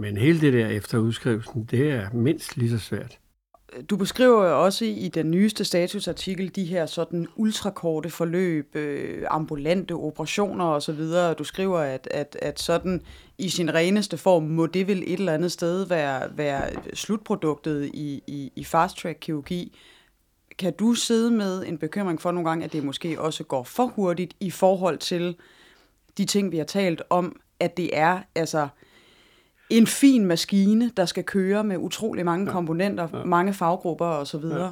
men 0.00 0.16
hele 0.16 0.40
det 0.40 0.52
der 0.52 0.66
efter 0.66 0.98
udskrivelsen, 0.98 1.64
det 1.64 1.90
er 1.90 2.10
mindst 2.12 2.56
lige 2.56 2.70
så 2.70 2.78
svært. 2.78 3.18
Du 3.90 3.96
beskriver 3.96 4.48
jo 4.48 4.64
også 4.64 4.84
i 4.84 5.10
den 5.14 5.30
nyeste 5.30 5.64
statusartikel 5.64 6.56
de 6.56 6.64
her 6.64 6.86
sådan 6.86 7.26
ultrakorte 7.36 8.10
forløb, 8.10 8.76
øh, 8.76 9.24
ambulante 9.30 9.92
operationer 9.92 10.64
osv. 10.64 11.00
Du 11.38 11.44
skriver, 11.44 11.78
at, 11.78 12.08
at, 12.10 12.36
at 12.42 12.60
sådan 12.60 13.02
i 13.38 13.48
sin 13.48 13.74
reneste 13.74 14.16
form 14.16 14.42
må 14.42 14.66
det 14.66 14.86
vel 14.86 15.02
et 15.02 15.12
eller 15.12 15.32
andet 15.32 15.52
sted 15.52 15.86
være, 15.86 16.28
være 16.36 16.70
slutproduktet 16.94 17.90
i, 17.94 18.22
i, 18.26 18.52
i 18.56 18.64
fast-track-kirurgi. 18.64 19.76
Kan 20.58 20.72
du 20.72 20.94
sidde 20.94 21.30
med 21.30 21.66
en 21.66 21.78
bekymring 21.78 22.20
for 22.20 22.30
nogle 22.30 22.48
gange, 22.48 22.64
at 22.64 22.72
det 22.72 22.84
måske 22.84 23.20
også 23.20 23.44
går 23.44 23.62
for 23.62 23.86
hurtigt 23.86 24.34
i 24.40 24.50
forhold 24.50 24.98
til 24.98 25.36
de 26.18 26.24
ting, 26.24 26.52
vi 26.52 26.56
har 26.56 26.64
talt 26.64 27.02
om, 27.10 27.40
at 27.60 27.76
det 27.76 27.90
er 27.92 28.20
altså 28.34 28.68
en 29.70 29.86
fin 29.86 30.26
maskine, 30.26 30.90
der 30.96 31.04
skal 31.04 31.24
køre 31.24 31.64
med 31.64 31.76
utrolig 31.76 32.24
mange 32.24 32.46
ja. 32.46 32.52
komponenter, 32.52 33.08
ja. 33.12 33.24
mange 33.24 33.54
faggrupper 33.54 34.06
osv.? 34.06 34.44
Ja. 34.44 34.70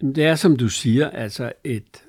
Det 0.00 0.24
er, 0.24 0.34
som 0.34 0.56
du 0.56 0.68
siger, 0.68 1.10
altså 1.10 1.52
et 1.64 2.04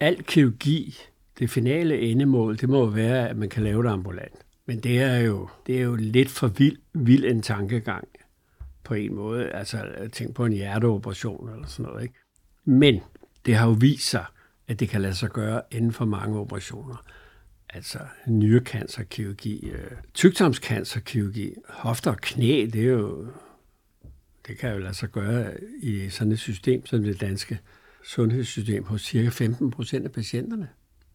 al 0.00 0.22
kirurgi, 0.22 0.98
det 1.38 1.50
finale 1.50 1.98
endemål, 1.98 2.56
det 2.56 2.68
må 2.68 2.86
være, 2.86 3.28
at 3.28 3.36
man 3.36 3.48
kan 3.48 3.62
lave 3.62 3.82
det 3.82 3.88
ambulant. 3.88 4.34
Men 4.66 4.80
det 4.80 5.02
er 5.02 5.18
jo, 5.18 5.48
det 5.66 5.78
er 5.78 5.82
jo 5.82 5.94
lidt 5.94 6.30
for 6.30 6.48
vild, 6.48 6.76
vild 6.92 7.24
en 7.24 7.42
tankegang 7.42 8.08
på 8.84 8.94
en 8.94 9.14
måde. 9.14 9.50
Altså, 9.50 9.84
tænk 10.12 10.34
på 10.34 10.44
en 10.44 10.52
hjerteoperation 10.52 11.50
eller 11.50 11.66
sådan 11.66 11.90
noget. 11.90 12.02
Ikke? 12.02 12.14
Men 12.64 13.00
det 13.46 13.54
har 13.54 13.66
jo 13.66 13.72
vist 13.72 14.10
sig, 14.10 14.24
at 14.68 14.80
det 14.80 14.88
kan 14.88 15.02
lade 15.02 15.14
sig 15.14 15.30
gøre 15.30 15.62
inden 15.70 15.92
for 15.92 16.04
mange 16.04 16.38
operationer. 16.38 17.04
Altså 17.74 17.98
nyrekancerkirurgi, 18.26 19.70
øh, 19.70 19.90
tygtarmskancerkirurgi, 20.14 21.54
hofter 21.68 22.10
og 22.10 22.20
knæ, 22.20 22.66
det 22.72 22.84
er 22.84 22.92
jo, 22.92 23.26
det 24.46 24.58
kan 24.58 24.72
jo 24.72 24.78
lade 24.78 24.94
sig 24.94 25.08
gøre 25.08 25.54
i 25.82 26.08
sådan 26.08 26.32
et 26.32 26.38
system 26.38 26.86
som 26.86 27.02
det 27.02 27.20
danske 27.20 27.60
sundhedssystem 28.04 28.84
hos 28.84 29.02
cirka 29.02 29.28
15 29.28 29.70
procent 29.70 30.04
af 30.04 30.12
patienterne, 30.12 30.68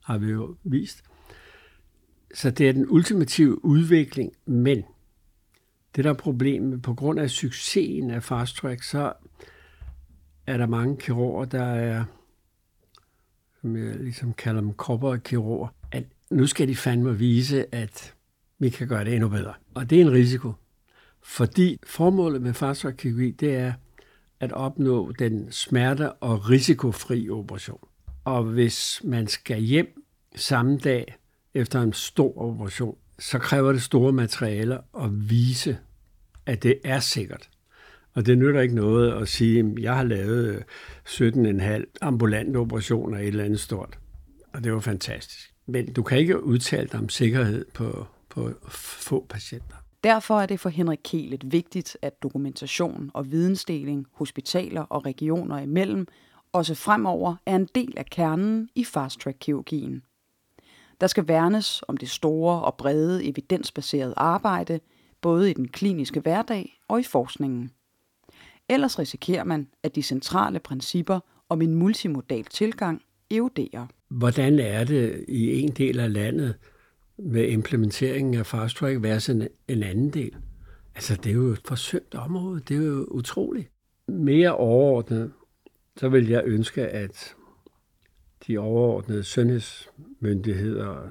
har 0.04 0.18
vi 0.18 0.28
jo 0.32 0.56
vist. 0.64 1.04
Så 2.34 2.52
det 2.52 2.70
er 2.70 2.74
den 2.74 2.86
ultimative 2.90 3.66
udvikling, 3.66 4.34
men 4.46 4.84
det 5.96 6.04
der 6.04 6.10
er 6.10 6.14
problemet, 6.14 6.82
på 6.82 6.94
grund 6.94 7.20
af 7.20 7.30
succesen 7.30 8.12
af 8.12 8.24
Fast 8.24 8.56
Track, 8.56 8.84
så 8.84 9.14
er 10.48 10.58
der 10.58 10.66
mange 10.66 10.98
kirurger, 10.98 11.46
der 11.46 11.64
er, 11.64 12.06
som 13.62 13.76
jeg 13.76 13.96
ligesom 13.96 14.34
kalder 14.34 14.62
dem, 14.62 14.74
kirurger, 15.20 15.68
nu 16.32 16.48
skal 16.48 16.68
de 16.68 16.76
fandme 16.76 17.18
vise, 17.18 17.76
at 17.76 18.14
vi 18.60 18.70
kan 18.70 18.88
gøre 18.88 19.06
det 19.06 19.14
endnu 19.14 19.30
bedre. 19.30 19.54
Og 19.74 19.90
det 19.90 19.98
er 19.98 20.02
en 20.02 20.12
risiko. 20.12 20.54
Fordi 21.24 21.80
formålet 21.84 22.42
med 22.42 22.54
fast 22.54 22.86
det 23.04 23.44
er 23.44 23.74
at 24.40 24.52
opnå 24.52 25.12
den 25.12 25.52
smerte- 25.52 26.12
og 26.14 26.50
risikofri 26.50 27.30
operation. 27.30 27.88
Og 28.24 28.44
hvis 28.44 29.02
man 29.04 29.28
skal 29.28 29.60
hjem 29.60 30.04
samme 30.36 30.78
dag 30.78 31.18
efter 31.54 31.82
en 31.82 31.94
stor 31.94 32.38
operation, 32.38 32.98
så 33.20 33.40
kræver 33.40 33.72
det 33.72 33.82
store 33.82 34.14
materialer 34.14 35.04
at 35.04 35.30
vise, 35.30 35.78
at 36.46 36.64
det 36.64 36.80
er 36.84 37.00
sikkert. 37.00 37.50
Og 38.14 38.26
det 38.26 38.38
nytter 38.38 38.62
ikke 38.62 38.76
noget 38.76 39.22
at 39.22 39.28
sige, 39.28 39.60
at 39.60 39.66
jeg 39.80 39.96
har 39.96 40.04
lavet 40.04 40.66
øh, 41.10 41.78
17,5 41.78 41.84
ambulante 42.02 42.58
operationer 42.58 43.18
i 43.18 43.22
et 43.22 43.28
eller 43.28 43.44
andet 43.44 43.60
stort. 43.60 43.98
Og 44.54 44.64
det 44.64 44.74
var 44.74 44.80
fantastisk. 44.80 45.54
Men 45.68 45.94
du 45.94 46.04
kan 46.04 46.18
ikke 46.18 46.44
udtale 46.44 46.88
dig 46.88 47.00
om 47.00 47.10
sikkerhed 47.10 47.66
på, 47.74 48.08
på 48.30 48.50
få 48.68 49.26
patienter. 49.30 49.76
Derfor 50.04 50.42
er 50.42 50.46
det 50.46 50.60
for 50.60 50.70
Henrik 50.70 51.00
Kielet 51.04 51.52
vigtigt, 51.52 51.98
at 52.02 52.24
dokumentation 52.24 53.12
og 53.14 53.32
vidensdeling 53.32 54.08
hospitaler 54.12 54.82
og 54.82 55.06
regioner 55.06 55.60
imellem 55.60 56.08
også 56.54 56.76
fremover 56.76 57.36
er 57.46 57.56
en 57.56 57.70
del 57.76 57.94
af 57.98 58.06
kernen 58.06 58.70
i 58.76 58.84
fast-track-kirurgien. 58.84 60.04
Der 61.02 61.08
skal 61.08 61.28
værnes 61.28 61.84
om 61.88 61.98
det 61.98 62.10
store 62.10 62.62
og 62.62 62.76
brede 62.78 63.26
evidensbaserede 63.26 64.14
arbejde, 64.18 64.80
både 65.22 65.50
i 65.50 65.54
den 65.54 65.68
kliniske 65.68 66.20
hverdag 66.20 66.80
og 66.88 67.00
i 67.00 67.04
forskningen. 67.04 67.72
Ellers 68.70 69.00
risikerer 69.00 69.44
man, 69.44 69.68
at 69.84 69.96
de 69.96 70.02
centrale 70.02 70.60
principper 70.60 71.20
om 71.50 71.62
en 71.62 71.76
multimodal 71.76 72.44
tilgang 72.44 73.02
eroderer. 73.32 73.88
Hvordan 74.08 74.60
er 74.60 74.84
det 74.84 75.26
i 75.28 75.60
en 75.60 75.72
del 75.72 76.00
af 76.00 76.14
landet 76.14 76.56
med 77.18 77.48
implementeringen 77.48 78.34
af 78.34 78.46
fast 78.46 78.76
track 78.76 79.04
versus 79.04 79.36
en, 79.36 79.48
en 79.68 79.84
anden 79.84 80.10
del? 80.10 80.36
Altså, 80.96 81.16
det 81.16 81.30
er 81.30 81.34
jo 81.34 81.48
et 81.48 81.62
forsømt 81.66 82.16
område. 82.16 82.62
Det 82.68 82.78
er 82.78 82.88
jo 82.88 83.04
utroligt. 83.12 83.72
Mere 84.08 84.56
overordnet, 84.56 85.34
så 85.98 86.10
vil 86.10 86.28
jeg 86.28 86.42
ønske, 86.46 86.88
at 86.88 87.36
de 88.48 88.58
overordnede 88.58 89.24
sundhedsmyndigheder 89.24 91.10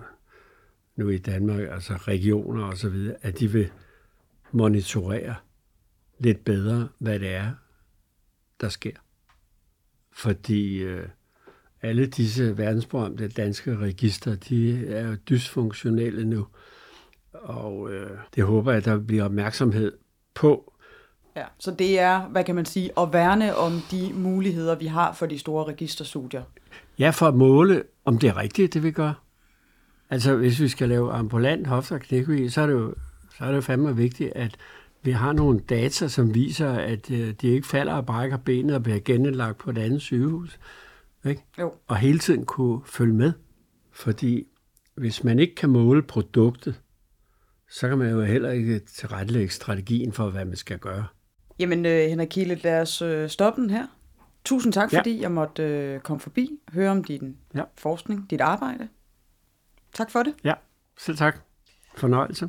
nu 0.96 1.08
i 1.08 1.18
Danmark, 1.18 1.60
altså 1.70 1.94
regioner 1.94 2.64
og 2.64 2.78
så 2.78 2.88
videre, 2.88 3.16
at 3.22 3.38
de 3.38 3.52
vil 3.52 3.70
monitorere 4.52 5.34
lidt 6.18 6.44
bedre, 6.44 6.88
hvad 6.98 7.18
det 7.18 7.34
er, 7.34 7.52
der 8.60 8.68
sker. 8.68 8.96
Fordi 10.12 10.76
øh, 10.76 11.08
alle 11.86 12.06
disse 12.06 12.58
verdensberømte 12.58 13.28
danske 13.28 13.76
register, 13.76 14.34
de 14.34 14.86
er 14.86 15.08
jo 15.08 15.14
dysfunktionelle 15.14 16.24
nu. 16.24 16.46
Og 17.32 17.92
øh, 17.92 18.10
det 18.34 18.44
håber 18.44 18.72
jeg, 18.72 18.78
at 18.78 18.84
der 18.84 18.98
bliver 18.98 19.24
opmærksomhed 19.24 19.92
på. 20.34 20.72
Ja, 21.36 21.44
så 21.58 21.70
det 21.70 21.98
er, 21.98 22.20
hvad 22.28 22.44
kan 22.44 22.54
man 22.54 22.64
sige, 22.64 22.90
at 22.98 23.12
værne 23.12 23.56
om 23.56 23.72
de 23.90 24.12
muligheder, 24.14 24.74
vi 24.74 24.86
har 24.86 25.12
for 25.12 25.26
de 25.26 25.38
store 25.38 25.64
registerstudier. 25.64 26.42
Ja, 26.98 27.10
for 27.10 27.26
at 27.26 27.34
måle, 27.34 27.82
om 28.04 28.18
det 28.18 28.28
er 28.28 28.36
rigtigt, 28.36 28.74
det 28.74 28.82
vi 28.82 28.90
gør. 28.90 29.22
Altså, 30.10 30.36
hvis 30.36 30.60
vi 30.60 30.68
skal 30.68 30.88
lave 30.88 31.12
ambulant 31.12 31.66
hofte- 31.66 31.92
og 31.92 32.00
knækkevi, 32.00 32.48
så 32.48 32.60
er 32.60 32.66
det 32.66 32.74
jo 32.74 32.94
så 33.38 33.44
er 33.44 33.48
det 33.48 33.56
jo 33.56 33.60
fandme 33.60 33.96
vigtigt, 33.96 34.32
at 34.34 34.56
vi 35.02 35.10
har 35.10 35.32
nogle 35.32 35.60
data, 35.60 36.08
som 36.08 36.34
viser, 36.34 36.72
at 36.72 37.10
øh, 37.10 37.34
de 37.40 37.48
ikke 37.48 37.66
falder 37.66 37.94
og 37.94 38.06
brækker 38.06 38.36
benet 38.36 38.76
og 38.76 38.82
bliver 38.82 38.98
genindlagt 39.04 39.58
på 39.58 39.70
et 39.70 39.78
andet 39.78 40.02
sygehus. 40.02 40.58
Ikke? 41.26 41.44
Jo. 41.58 41.72
Og 41.86 41.96
hele 41.96 42.18
tiden 42.18 42.44
kunne 42.44 42.80
følge 42.86 43.14
med. 43.14 43.32
Fordi 43.92 44.46
hvis 44.94 45.24
man 45.24 45.38
ikke 45.38 45.54
kan 45.54 45.70
måle 45.70 46.02
produktet, 46.02 46.82
så 47.70 47.88
kan 47.88 47.98
man 47.98 48.10
jo 48.10 48.22
heller 48.22 48.50
ikke 48.50 48.78
tilrettelægge 48.78 49.52
strategien 49.52 50.12
for, 50.12 50.30
hvad 50.30 50.44
man 50.44 50.56
skal 50.56 50.78
gøre. 50.78 51.06
Jamen, 51.58 51.86
øh, 51.86 52.08
Henrik 52.08 52.28
Kiele, 52.28 52.54
lad 52.54 52.80
os 52.80 53.02
øh, 53.02 53.28
stoppe 53.28 53.62
den 53.62 53.70
her. 53.70 53.86
Tusind 54.44 54.72
tak, 54.72 54.92
ja. 54.92 54.98
fordi 54.98 55.20
jeg 55.20 55.32
måtte 55.32 55.62
øh, 55.62 56.00
komme 56.00 56.20
forbi, 56.20 56.50
høre 56.72 56.90
om 56.90 57.04
din 57.04 57.36
ja. 57.54 57.62
forskning, 57.74 58.30
dit 58.30 58.40
arbejde. 58.40 58.88
Tak 59.92 60.10
for 60.10 60.22
det. 60.22 60.34
Ja, 60.44 60.54
selv 60.98 61.16
tak. 61.16 61.38
Fornøjelse. 61.96 62.48